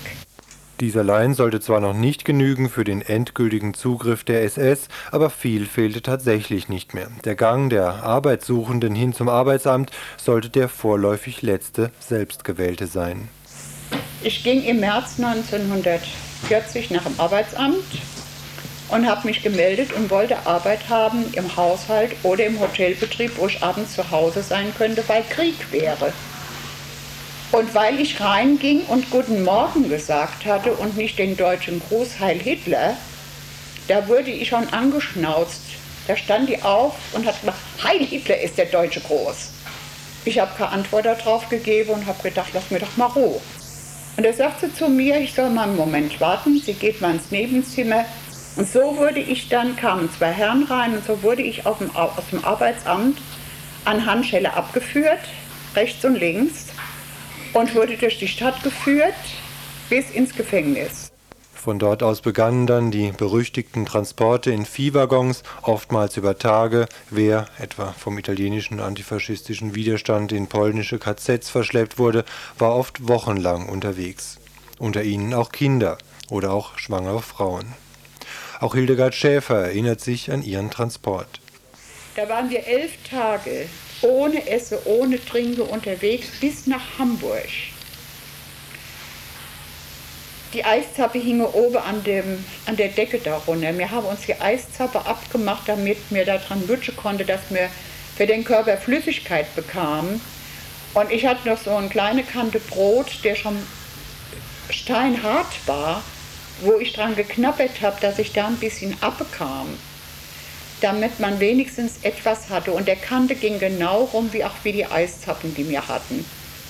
Dies 0.79 0.97
allein 0.97 1.35
sollte 1.35 1.59
zwar 1.59 1.79
noch 1.79 1.93
nicht 1.93 2.25
genügen 2.25 2.67
für 2.67 2.83
den 2.83 3.03
endgültigen 3.03 3.75
Zugriff 3.75 4.23
der 4.23 4.41
SS, 4.41 4.87
aber 5.11 5.29
viel 5.29 5.67
fehlte 5.67 6.01
tatsächlich 6.01 6.69
nicht 6.69 6.95
mehr. 6.95 7.09
Der 7.23 7.35
Gang 7.35 7.69
der 7.69 8.03
Arbeitssuchenden 8.03 8.95
hin 8.95 9.13
zum 9.13 9.29
Arbeitsamt 9.29 9.91
sollte 10.17 10.49
der 10.49 10.69
vorläufig 10.69 11.43
letzte 11.43 11.91
selbstgewählte 11.99 12.87
sein. 12.87 13.29
Ich 14.23 14.43
ging 14.43 14.63
im 14.63 14.79
März 14.79 15.13
1940 15.17 16.91
nach 16.91 17.03
dem 17.05 17.19
Arbeitsamt 17.19 17.83
und 18.89 19.09
habe 19.09 19.25
mich 19.25 19.41
gemeldet 19.41 19.93
und 19.93 20.11
wollte 20.11 20.45
Arbeit 20.45 20.89
haben 20.89 21.25
im 21.33 21.55
Haushalt 21.55 22.11
oder 22.21 22.45
im 22.45 22.59
Hotelbetrieb, 22.59 23.31
wo 23.37 23.47
ich 23.47 23.63
abends 23.63 23.95
zu 23.95 24.11
Hause 24.11 24.43
sein 24.43 24.71
könnte, 24.77 25.03
weil 25.07 25.23
Krieg 25.23 25.55
wäre. 25.71 26.13
Und 27.51 27.73
weil 27.73 27.99
ich 27.99 28.21
reinging 28.21 28.81
und 28.85 29.09
Guten 29.09 29.43
Morgen 29.43 29.89
gesagt 29.89 30.45
hatte 30.45 30.73
und 30.73 30.95
nicht 30.95 31.17
den 31.17 31.35
deutschen 31.35 31.81
Gruß 31.89 32.19
Heil 32.19 32.37
Hitler, 32.37 32.95
da 33.87 34.07
wurde 34.07 34.29
ich 34.29 34.49
schon 34.49 34.71
angeschnauzt. 34.71 35.61
Da 36.07 36.15
stand 36.15 36.47
die 36.47 36.61
auf 36.61 36.93
und 37.13 37.25
hat 37.25 37.39
gesagt, 37.39 37.57
Heil 37.83 38.05
Hitler 38.05 38.39
ist 38.39 38.59
der 38.59 38.65
deutsche 38.65 39.01
Gruß. 39.01 39.49
Ich 40.25 40.37
habe 40.37 40.51
keine 40.55 40.73
Antwort 40.73 41.05
darauf 41.05 41.49
gegeben 41.49 41.89
und 41.89 42.05
habe 42.05 42.21
gedacht, 42.21 42.49
lass 42.53 42.69
mir 42.69 42.79
doch 42.79 42.95
mal 42.97 43.07
Ruhe. 43.07 43.41
Und 44.17 44.25
er 44.25 44.33
sagte 44.33 44.73
zu 44.73 44.89
mir, 44.89 45.19
ich 45.19 45.33
soll 45.33 45.49
mal 45.49 45.63
einen 45.63 45.77
Moment 45.77 46.19
warten. 46.19 46.59
Sie 46.59 46.73
geht 46.73 47.01
mal 47.01 47.13
ins 47.13 47.31
Nebenzimmer, 47.31 48.05
und 48.57 48.67
so 48.67 48.97
wurde 48.97 49.19
ich 49.19 49.47
dann, 49.47 49.75
kamen 49.77 50.09
zwei 50.11 50.31
Herren 50.31 50.63
rein 50.63 50.93
und 50.93 51.05
so 51.05 51.23
wurde 51.23 51.41
ich 51.41 51.65
aus 51.65 51.77
dem 51.79 52.43
Arbeitsamt 52.43 53.17
an 53.85 54.05
Handschelle 54.05 54.53
abgeführt, 54.53 55.19
rechts 55.75 56.03
und 56.03 56.15
links, 56.15 56.65
und 57.53 57.73
wurde 57.75 57.97
durch 57.97 58.19
die 58.19 58.27
Stadt 58.27 58.61
geführt 58.61 59.15
bis 59.89 60.09
ins 60.11 60.35
Gefängnis. 60.35 61.10
Von 61.63 61.77
dort 61.77 62.01
aus 62.01 62.21
begannen 62.21 62.65
dann 62.65 62.89
die 62.89 63.11
berüchtigten 63.11 63.85
Transporte 63.85 64.49
in 64.49 64.65
Viehwaggons, 64.65 65.43
oftmals 65.61 66.17
über 66.17 66.39
Tage. 66.39 66.87
Wer 67.11 67.45
etwa 67.59 67.91
vom 67.91 68.17
italienischen 68.17 68.79
antifaschistischen 68.79 69.75
Widerstand 69.75 70.31
in 70.31 70.47
polnische 70.47 70.97
KZs 70.97 71.51
verschleppt 71.51 71.99
wurde, 71.99 72.25
war 72.57 72.75
oft 72.75 73.07
wochenlang 73.07 73.69
unterwegs. 73.69 74.39
Unter 74.79 75.03
ihnen 75.03 75.35
auch 75.35 75.51
Kinder 75.51 75.99
oder 76.31 76.51
auch 76.51 76.79
schwangere 76.79 77.21
Frauen. 77.21 77.75
Auch 78.59 78.73
Hildegard 78.73 79.13
Schäfer 79.13 79.59
erinnert 79.59 80.01
sich 80.01 80.31
an 80.31 80.41
ihren 80.41 80.71
Transport. 80.71 81.41
Da 82.15 82.27
waren 82.27 82.49
wir 82.49 82.65
elf 82.65 82.93
Tage 83.07 83.67
ohne 84.01 84.49
Essen, 84.49 84.79
ohne 84.85 85.23
Trinken 85.23 85.61
unterwegs 85.61 86.27
bis 86.39 86.65
nach 86.65 86.97
Hamburg. 86.97 87.49
Die 90.53 90.65
Eiszappe 90.65 91.19
hing 91.19 91.41
oben 91.41 91.77
an, 91.77 92.03
dem, 92.03 92.43
an 92.65 92.75
der 92.75 92.89
Decke 92.89 93.19
darunter. 93.19 93.77
Wir 93.77 93.89
haben 93.89 94.05
uns 94.05 94.21
die 94.27 94.39
Eiszappe 94.39 95.05
abgemacht, 95.05 95.63
damit 95.67 95.97
wir 96.09 96.25
daran 96.25 96.67
lutschen 96.67 96.95
konnten, 96.95 97.25
dass 97.25 97.41
wir 97.49 97.69
für 98.17 98.27
den 98.27 98.43
Körper 98.43 98.77
Flüssigkeit 98.77 99.53
bekamen. 99.55 100.19
Und 100.93 101.11
ich 101.11 101.25
hatte 101.25 101.47
noch 101.47 101.57
so 101.57 101.73
eine 101.73 101.87
kleine 101.87 102.23
Kante 102.23 102.59
Brot, 102.59 103.23
der 103.23 103.35
schon 103.35 103.55
steinhart 104.69 105.47
war 105.65 106.03
wo 106.61 106.77
ich 106.77 106.93
dran 106.93 107.15
geknappert 107.15 107.81
habe, 107.81 107.99
dass 108.01 108.19
ich 108.19 108.33
da 108.33 108.47
ein 108.47 108.57
bisschen 108.57 108.95
abbekam, 109.01 109.67
damit 110.79 111.19
man 111.19 111.39
wenigstens 111.39 111.93
etwas 112.03 112.49
hatte. 112.49 112.71
Und 112.71 112.87
der 112.87 112.95
Kante 112.95 113.35
ging 113.35 113.59
genau 113.59 114.03
rum, 114.05 114.29
wie 114.31 114.43
auch 114.43 114.53
wie 114.63 114.71
die 114.71 114.85
Eiszappen, 114.85 115.55
die 115.55 115.67
wir 115.69 115.87
hatten. 115.87 116.25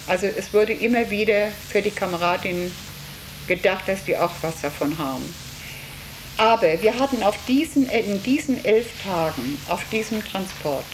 Also 0.08 0.28
es 0.28 0.54
wurde 0.54 0.74
immer 0.74 1.10
wieder 1.10 1.50
für 1.70 1.82
die 1.82 1.92
Kameradin 1.92 2.72
gedacht, 3.48 3.88
dass 3.88 4.04
die 4.06 4.18
auch 4.18 4.32
was 4.42 4.62
davon 4.62 4.98
haben. 4.98 5.34
Aber 6.38 6.82
wir 6.82 6.98
hatten 6.98 7.22
auf 7.24 7.36
diesen, 7.48 7.90
in 7.90 8.22
diesen 8.24 8.64
elf 8.66 8.88
Tagen, 9.04 9.60
auf 9.68 9.82
diesem 9.92 10.26
Transport, 10.26 10.86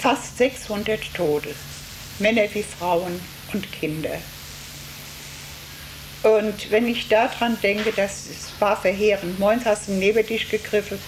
fast 0.00 0.38
600 0.38 1.00
Tote, 1.14 1.54
Männer 2.18 2.46
wie 2.52 2.64
Frauen 2.64 3.20
und 3.52 3.72
Kinder. 3.72 4.18
Und 6.22 6.70
wenn 6.70 6.88
ich 6.88 7.08
daran 7.08 7.56
denke, 7.62 7.92
das 7.92 8.24
war 8.58 8.80
verheerend. 8.80 9.38
Moins 9.38 9.64
hast 9.64 9.86
du 9.88 9.92
neben 9.92 10.26
dich 10.26 10.50
gegriffen, 10.50 10.98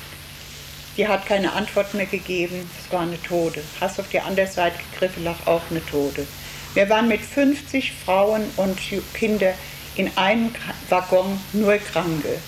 die 0.97 1.09
hat 1.09 1.27
keine 1.27 1.53
Antwort 1.53 1.95
mehr 1.95 2.07
gegeben, 2.07 2.69
es 2.79 2.93
war 2.93 3.01
eine 3.01 3.21
Tode. 3.23 3.63
Hast 3.81 3.99
auf 3.99 4.09
die 4.09 4.21
andere 4.21 4.47
Seite 4.47 4.79
gegriffen, 4.93 5.25
lag 5.25 5.47
auch 5.47 5.63
eine 5.71 5.85
Tode. 5.85 6.27
Wir 6.75 6.89
waren 6.89 7.09
mit 7.09 7.21
50 7.21 7.93
Frauen 8.05 8.43
und 8.57 8.79
Kindern 9.15 9.55
in 9.97 10.17
einem 10.17 10.55
Waggon 10.89 11.41
nur 11.53 11.77
Kranke. 11.79 12.39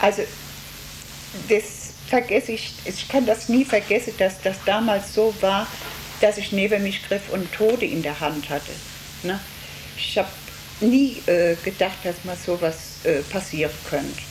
Also 0.00 0.22
das 1.48 1.92
vergesse 2.08 2.52
ich, 2.52 2.72
ich 2.84 3.08
kann 3.08 3.26
das 3.26 3.48
nie 3.48 3.64
vergessen, 3.64 4.14
dass 4.18 4.40
das 4.42 4.56
damals 4.64 5.14
so 5.14 5.34
war, 5.40 5.66
dass 6.20 6.38
ich 6.38 6.52
neben 6.52 6.82
mich 6.82 7.06
griff 7.06 7.30
und 7.30 7.52
Tode 7.52 7.86
in 7.86 8.02
der 8.02 8.18
Hand 8.20 8.48
hatte. 8.48 8.72
Ne? 9.22 9.38
Ich 9.96 10.18
habe 10.18 10.28
nie 10.80 11.22
äh, 11.26 11.56
gedacht, 11.62 11.98
dass 12.04 12.24
mal 12.24 12.36
sowas 12.36 13.04
äh, 13.04 13.20
passieren 13.20 13.72
könnte. 13.88 14.29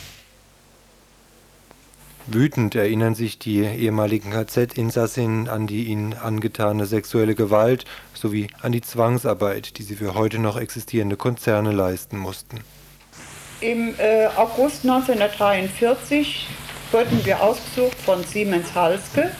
Wütend 2.31 2.75
erinnern 2.75 3.15
sich 3.15 3.39
die 3.39 3.61
ehemaligen 3.61 4.31
KZ-Insassinnen 4.31 5.47
an 5.47 5.65
die 5.65 5.85
ihnen 5.85 6.13
angetane 6.13 6.85
sexuelle 6.85 7.33
Gewalt 7.33 7.85
sowie 8.13 8.47
an 8.61 8.71
die 8.71 8.81
Zwangsarbeit, 8.81 9.77
die 9.77 9.83
sie 9.83 9.95
für 9.95 10.13
heute 10.13 10.37
noch 10.37 10.57
existierende 10.57 11.17
Konzerne 11.17 11.71
leisten 11.71 12.17
mussten. 12.17 12.59
Im 13.61 13.95
äh, 13.97 14.27
August 14.35 14.83
1943 14.83 16.47
wurden 16.91 17.25
wir 17.25 17.41
ausgesucht 17.41 17.97
von 18.05 18.23
Siemens 18.23 18.75
Halske 18.75 19.31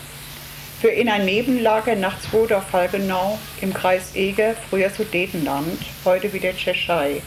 für 0.82 0.90
in 0.90 1.10
ein 1.10 1.26
Nebenlager 1.26 1.96
nach 1.96 2.20
Zwoder-Falgenau 2.22 3.38
im 3.62 3.74
Kreis 3.74 4.16
Eger, 4.16 4.56
früher 4.70 4.90
Sudetenland, 4.90 5.78
heute 6.06 6.34
wieder 6.34 6.56
Tschechei. 6.56 7.22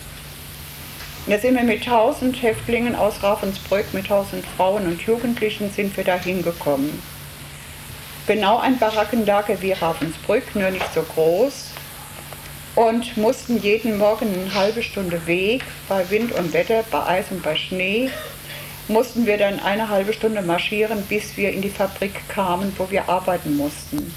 Da 1.27 1.39
sind 1.39 1.55
wir 1.55 1.63
mit 1.63 1.87
1000 1.87 2.43
Häftlingen 2.43 2.97
aus 2.97 3.23
Ravensbrück, 3.23 3.95
mit 3.95 4.05
1000 4.05 4.45
Frauen 4.57 4.87
und 4.87 5.01
Jugendlichen 5.03 5.71
sind 5.71 5.97
wir 5.97 6.03
da 6.03 6.17
hingekommen. 6.17 7.01
Genau 8.27 8.59
ein 8.59 8.77
Barackenlager 8.79 9.63
wie 9.63 9.71
Ravensbrück, 9.71 10.57
nur 10.57 10.71
nicht 10.71 10.93
so 10.93 11.03
groß. 11.03 11.71
Und 12.75 13.17
mussten 13.17 13.61
jeden 13.61 13.99
Morgen 13.99 14.35
eine 14.35 14.53
halbe 14.53 14.83
Stunde 14.83 15.25
Weg 15.27 15.63
bei 15.89 16.11
Wind 16.11 16.33
und 16.33 16.53
Wetter, 16.53 16.83
bei 16.91 17.07
Eis 17.07 17.27
und 17.31 17.43
bei 17.43 17.55
Schnee 17.55 18.11
mussten 18.89 19.25
wir 19.25 19.39
dann 19.39 19.61
eine 19.61 19.89
halbe 19.89 20.13
Stunde 20.13 20.43
marschieren, 20.43 21.03
bis 21.09 21.37
wir 21.37 21.53
in 21.53 21.63
die 21.63 21.71
Fabrik 21.71 22.29
kamen, 22.29 22.75
wo 22.77 22.91
wir 22.91 23.09
arbeiten 23.09 23.57
mussten. 23.57 24.13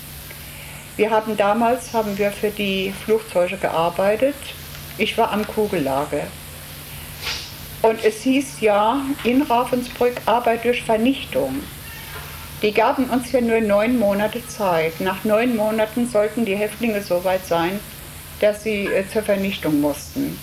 Wir 0.97 1.11
haben 1.11 1.37
damals 1.37 1.93
haben 1.93 2.17
wir 2.17 2.31
für 2.31 2.49
die 2.49 2.91
Flugzeuge 3.03 3.57
gearbeitet. 3.57 4.35
Ich 4.97 5.17
war 5.17 5.31
am 5.31 5.45
Kugellager. 5.45 6.23
Und 7.85 8.03
es 8.03 8.23
hieß 8.23 8.61
ja 8.61 8.99
in 9.23 9.43
Ravensbrück 9.43 10.15
Arbeit 10.25 10.65
durch 10.65 10.81
Vernichtung. 10.81 11.53
Die 12.63 12.71
gaben 12.71 13.05
uns 13.11 13.31
ja 13.31 13.41
nur 13.41 13.61
neun 13.61 13.99
Monate 13.99 14.45
Zeit. 14.47 14.99
Nach 15.01 15.23
neun 15.23 15.55
Monaten 15.55 16.09
sollten 16.09 16.45
die 16.45 16.55
Häftlinge 16.55 17.01
so 17.01 17.23
weit 17.23 17.45
sein, 17.45 17.79
dass 18.39 18.63
sie 18.63 18.85
äh, 18.85 19.07
zur 19.07 19.21
Vernichtung 19.21 19.81
mussten. 19.81 20.39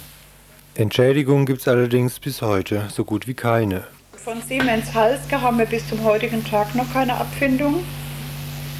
Entschädigung 0.76 1.44
gibt 1.44 1.62
es 1.62 1.68
allerdings 1.68 2.20
bis 2.20 2.42
heute 2.42 2.86
so 2.90 3.04
gut 3.04 3.26
wie 3.26 3.34
keine. 3.34 3.84
Von 4.16 4.40
Siemens 4.40 4.94
Halske 4.94 5.40
haben 5.40 5.58
wir 5.58 5.66
bis 5.66 5.88
zum 5.88 6.04
heutigen 6.04 6.44
Tag 6.44 6.76
noch 6.76 6.90
keine 6.92 7.14
Abfindung, 7.14 7.82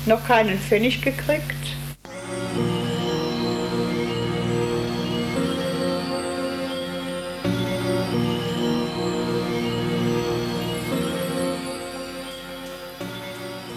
noch 0.07 0.25
keinen 0.25 0.57
Pfennig 0.59 1.03
gekriegt. 1.03 1.77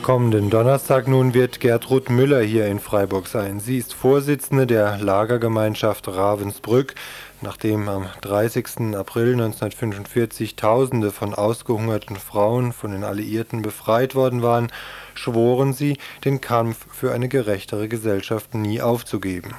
Kommenden 0.06 0.52
Donnerstag 0.52 1.08
nun 1.08 1.34
wird 1.34 1.60
Gertrud 1.60 2.12
Müller 2.12 2.44
hier 2.44 2.68
in 2.68 2.78
Freiburg 2.78 3.28
sein. 3.28 3.60
Sie 3.60 3.80
ist 3.80 3.96
Vorsitzende 3.96 4.68
der 4.68 5.00
Lagergemeinschaft 5.00 6.08
Ravensbrück. 6.08 6.94
Nachdem 7.42 7.90
am 7.90 8.06
30. 8.22 8.96
April 8.96 9.32
1945 9.32 10.58
Tausende 10.58 11.12
von 11.12 11.34
ausgehungerten 11.34 12.18
Frauen 12.18 12.72
von 12.72 12.92
den 12.92 13.04
Alliierten 13.04 13.64
befreit 13.64 14.14
worden 14.14 14.44
waren, 14.44 14.72
schworen 15.16 15.74
sie, 15.74 15.98
den 16.24 16.40
Kampf 16.40 16.86
für 16.94 17.12
eine 17.12 17.28
gerechtere 17.28 17.88
Gesellschaft 17.88 18.54
nie 18.54 18.82
aufzugeben. 18.82 19.56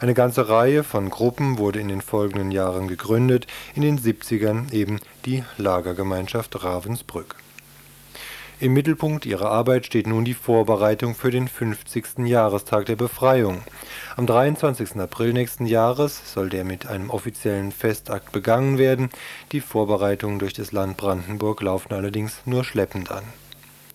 Eine 0.00 0.12
ganze 0.12 0.50
Reihe 0.50 0.84
von 0.84 1.08
Gruppen 1.08 1.56
wurde 1.56 1.80
in 1.80 1.88
den 1.88 2.02
folgenden 2.02 2.50
Jahren 2.50 2.88
gegründet, 2.88 3.46
in 3.74 3.80
den 3.80 3.98
70ern 3.98 4.70
eben 4.70 5.00
die 5.24 5.44
Lagergemeinschaft 5.56 6.62
Ravensbrück. 6.62 7.41
Im 8.62 8.74
Mittelpunkt 8.74 9.26
ihrer 9.26 9.50
Arbeit 9.50 9.86
steht 9.86 10.06
nun 10.06 10.24
die 10.24 10.34
Vorbereitung 10.34 11.16
für 11.16 11.32
den 11.32 11.48
50. 11.48 12.18
Jahrestag 12.18 12.86
der 12.86 12.94
Befreiung. 12.94 13.64
Am 14.16 14.24
23. 14.24 15.00
April 15.00 15.32
nächsten 15.32 15.66
Jahres 15.66 16.32
soll 16.32 16.48
der 16.48 16.62
mit 16.62 16.86
einem 16.86 17.10
offiziellen 17.10 17.72
Festakt 17.72 18.30
begangen 18.30 18.78
werden. 18.78 19.10
Die 19.50 19.60
Vorbereitungen 19.60 20.38
durch 20.38 20.52
das 20.52 20.70
Land 20.70 20.96
Brandenburg 20.96 21.60
laufen 21.60 21.92
allerdings 21.92 22.40
nur 22.44 22.62
schleppend 22.62 23.10
an. 23.10 23.24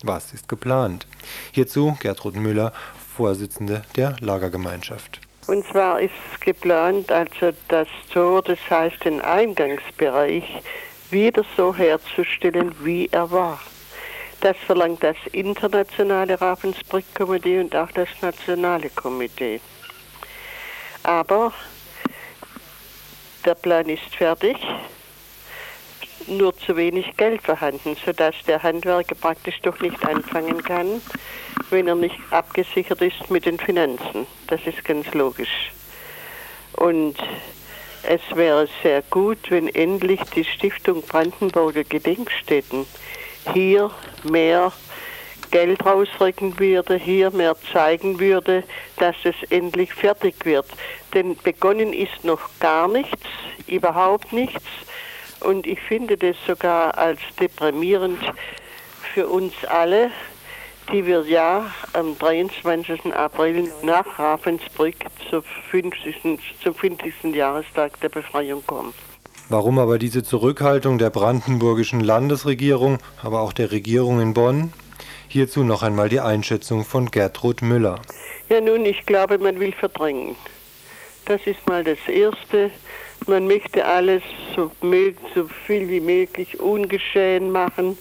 Was 0.02 0.34
ist 0.34 0.50
geplant? 0.50 1.06
Hierzu 1.52 1.96
Gertrud 1.98 2.36
Müller, 2.36 2.74
Vorsitzende 3.16 3.84
der 3.96 4.16
Lagergemeinschaft. 4.20 5.22
Und 5.46 5.64
zwar 5.64 5.98
ist 5.98 6.12
geplant, 6.42 7.10
also 7.10 7.56
das 7.68 7.88
Tor, 8.12 8.42
das 8.42 8.58
heißt 8.68 9.02
den 9.02 9.22
Eingangsbereich, 9.22 10.44
wieder 11.08 11.42
so 11.56 11.74
herzustellen, 11.74 12.74
wie 12.84 13.08
er 13.10 13.30
war. 13.30 13.58
Das 14.40 14.56
verlangt 14.66 15.02
das 15.02 15.16
internationale 15.32 16.40
Ravensbrück-Komitee 16.40 17.60
und 17.60 17.74
auch 17.74 17.90
das 17.90 18.08
nationale 18.22 18.88
Komitee. 18.90 19.60
Aber 21.02 21.52
der 23.44 23.54
Plan 23.54 23.88
ist 23.88 24.14
fertig, 24.14 24.56
nur 26.28 26.56
zu 26.56 26.76
wenig 26.76 27.16
Geld 27.16 27.42
vorhanden, 27.42 27.96
sodass 28.04 28.34
der 28.46 28.62
Handwerker 28.62 29.14
praktisch 29.14 29.60
doch 29.62 29.80
nicht 29.80 30.04
anfangen 30.06 30.62
kann, 30.62 31.00
wenn 31.70 31.88
er 31.88 31.94
nicht 31.94 32.18
abgesichert 32.30 33.00
ist 33.02 33.30
mit 33.30 33.46
den 33.46 33.58
Finanzen. 33.58 34.26
Das 34.46 34.60
ist 34.66 34.84
ganz 34.84 35.12
logisch. 35.14 35.72
Und 36.74 37.16
es 38.04 38.20
wäre 38.34 38.68
sehr 38.82 39.02
gut, 39.02 39.38
wenn 39.50 39.66
endlich 39.68 40.20
die 40.34 40.44
Stiftung 40.44 41.02
Brandenburger 41.02 41.84
Gedenkstätten 41.84 42.86
hier 43.52 43.90
mehr 44.24 44.72
Geld 45.50 45.84
rausrücken 45.84 46.58
würde, 46.58 46.96
hier 46.96 47.30
mehr 47.30 47.56
zeigen 47.72 48.20
würde, 48.20 48.64
dass 48.96 49.16
es 49.24 49.34
endlich 49.50 49.94
fertig 49.94 50.44
wird. 50.44 50.66
Denn 51.14 51.36
begonnen 51.36 51.92
ist 51.92 52.24
noch 52.24 52.40
gar 52.60 52.88
nichts, 52.88 53.26
überhaupt 53.66 54.32
nichts. 54.32 54.64
Und 55.40 55.66
ich 55.66 55.80
finde 55.80 56.16
das 56.16 56.36
sogar 56.46 56.98
als 56.98 57.20
deprimierend 57.40 58.20
für 59.14 59.28
uns 59.28 59.54
alle, 59.66 60.10
die 60.92 61.06
wir 61.06 61.22
ja 61.22 61.70
am 61.92 62.18
23. 62.18 63.14
April 63.14 63.70
nach 63.82 64.18
Ravensbrück 64.18 64.96
zum 65.30 65.42
50. 65.70 66.38
zum 66.62 66.74
50. 66.74 67.34
Jahrestag 67.34 68.00
der 68.00 68.08
Befreiung 68.08 68.64
kommen. 68.66 68.94
Warum 69.50 69.78
aber 69.78 69.98
diese 69.98 70.22
Zurückhaltung 70.22 70.98
der 70.98 71.08
brandenburgischen 71.08 72.00
Landesregierung, 72.00 72.98
aber 73.22 73.40
auch 73.40 73.54
der 73.54 73.72
Regierung 73.72 74.20
in 74.20 74.34
Bonn? 74.34 74.74
Hierzu 75.26 75.64
noch 75.64 75.82
einmal 75.82 76.10
die 76.10 76.20
Einschätzung 76.20 76.84
von 76.84 77.10
Gertrud 77.10 77.62
Müller. 77.62 77.98
Ja, 78.50 78.60
nun, 78.60 78.84
ich 78.84 79.06
glaube, 79.06 79.38
man 79.38 79.58
will 79.58 79.72
verdrängen. 79.72 80.36
Das 81.24 81.40
ist 81.46 81.66
mal 81.66 81.82
das 81.82 81.98
Erste. 82.08 82.70
Man 83.26 83.46
möchte 83.46 83.86
alles 83.86 84.22
so, 84.54 84.70
so 85.34 85.48
viel 85.66 85.88
wie 85.88 86.00
möglich 86.00 86.60
ungeschehen 86.60 87.50
machen. 87.50 87.96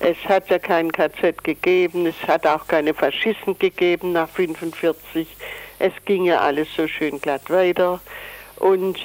Es 0.00 0.16
hat 0.28 0.50
ja 0.50 0.58
kein 0.58 0.90
KZ 0.90 1.44
gegeben, 1.44 2.06
es 2.06 2.28
hat 2.28 2.44
auch 2.44 2.66
keine 2.66 2.92
Faschisten 2.92 3.56
gegeben 3.58 4.12
nach 4.12 4.28
1945. 4.36 5.28
Es 5.78 5.92
ging 6.04 6.24
ja 6.24 6.40
alles 6.40 6.68
so 6.76 6.88
schön 6.88 7.20
glatt 7.20 7.50
weiter. 7.50 8.00
Und 8.56 8.98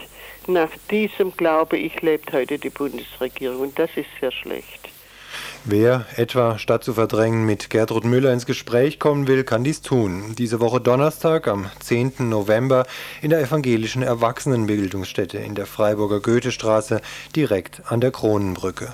nach 0.47 0.69
diesem 0.89 1.35
glaube 1.35 1.77
ich 1.77 2.01
lebt 2.01 2.33
heute 2.33 2.57
die 2.59 2.69
Bundesregierung 2.69 3.61
und 3.61 3.79
das 3.79 3.89
ist 3.95 4.09
sehr 4.19 4.31
schlecht. 4.31 4.89
Wer 5.65 6.05
etwa 6.17 6.57
statt 6.57 6.83
zu 6.83 6.93
verdrängen 6.93 7.45
mit 7.45 7.69
Gertrud 7.69 8.03
Müller 8.03 8.33
ins 8.33 8.45
Gespräch 8.45 8.99
kommen 8.99 9.27
will, 9.27 9.45
kann 9.45 9.63
dies 9.63 9.81
tun. 9.81 10.35
Diese 10.37 10.59
Woche 10.59 10.81
Donnerstag 10.81 11.47
am 11.47 11.71
10. 11.79 12.29
November 12.29 12.85
in 13.21 13.29
der 13.29 13.39
evangelischen 13.39 14.03
Erwachsenenbildungsstätte 14.03 15.37
in 15.37 15.55
der 15.55 15.65
Freiburger 15.65 16.19
Goethestraße 16.19 16.99
direkt 17.33 17.81
an 17.85 18.01
der 18.01 18.11
Kronenbrücke. 18.11 18.91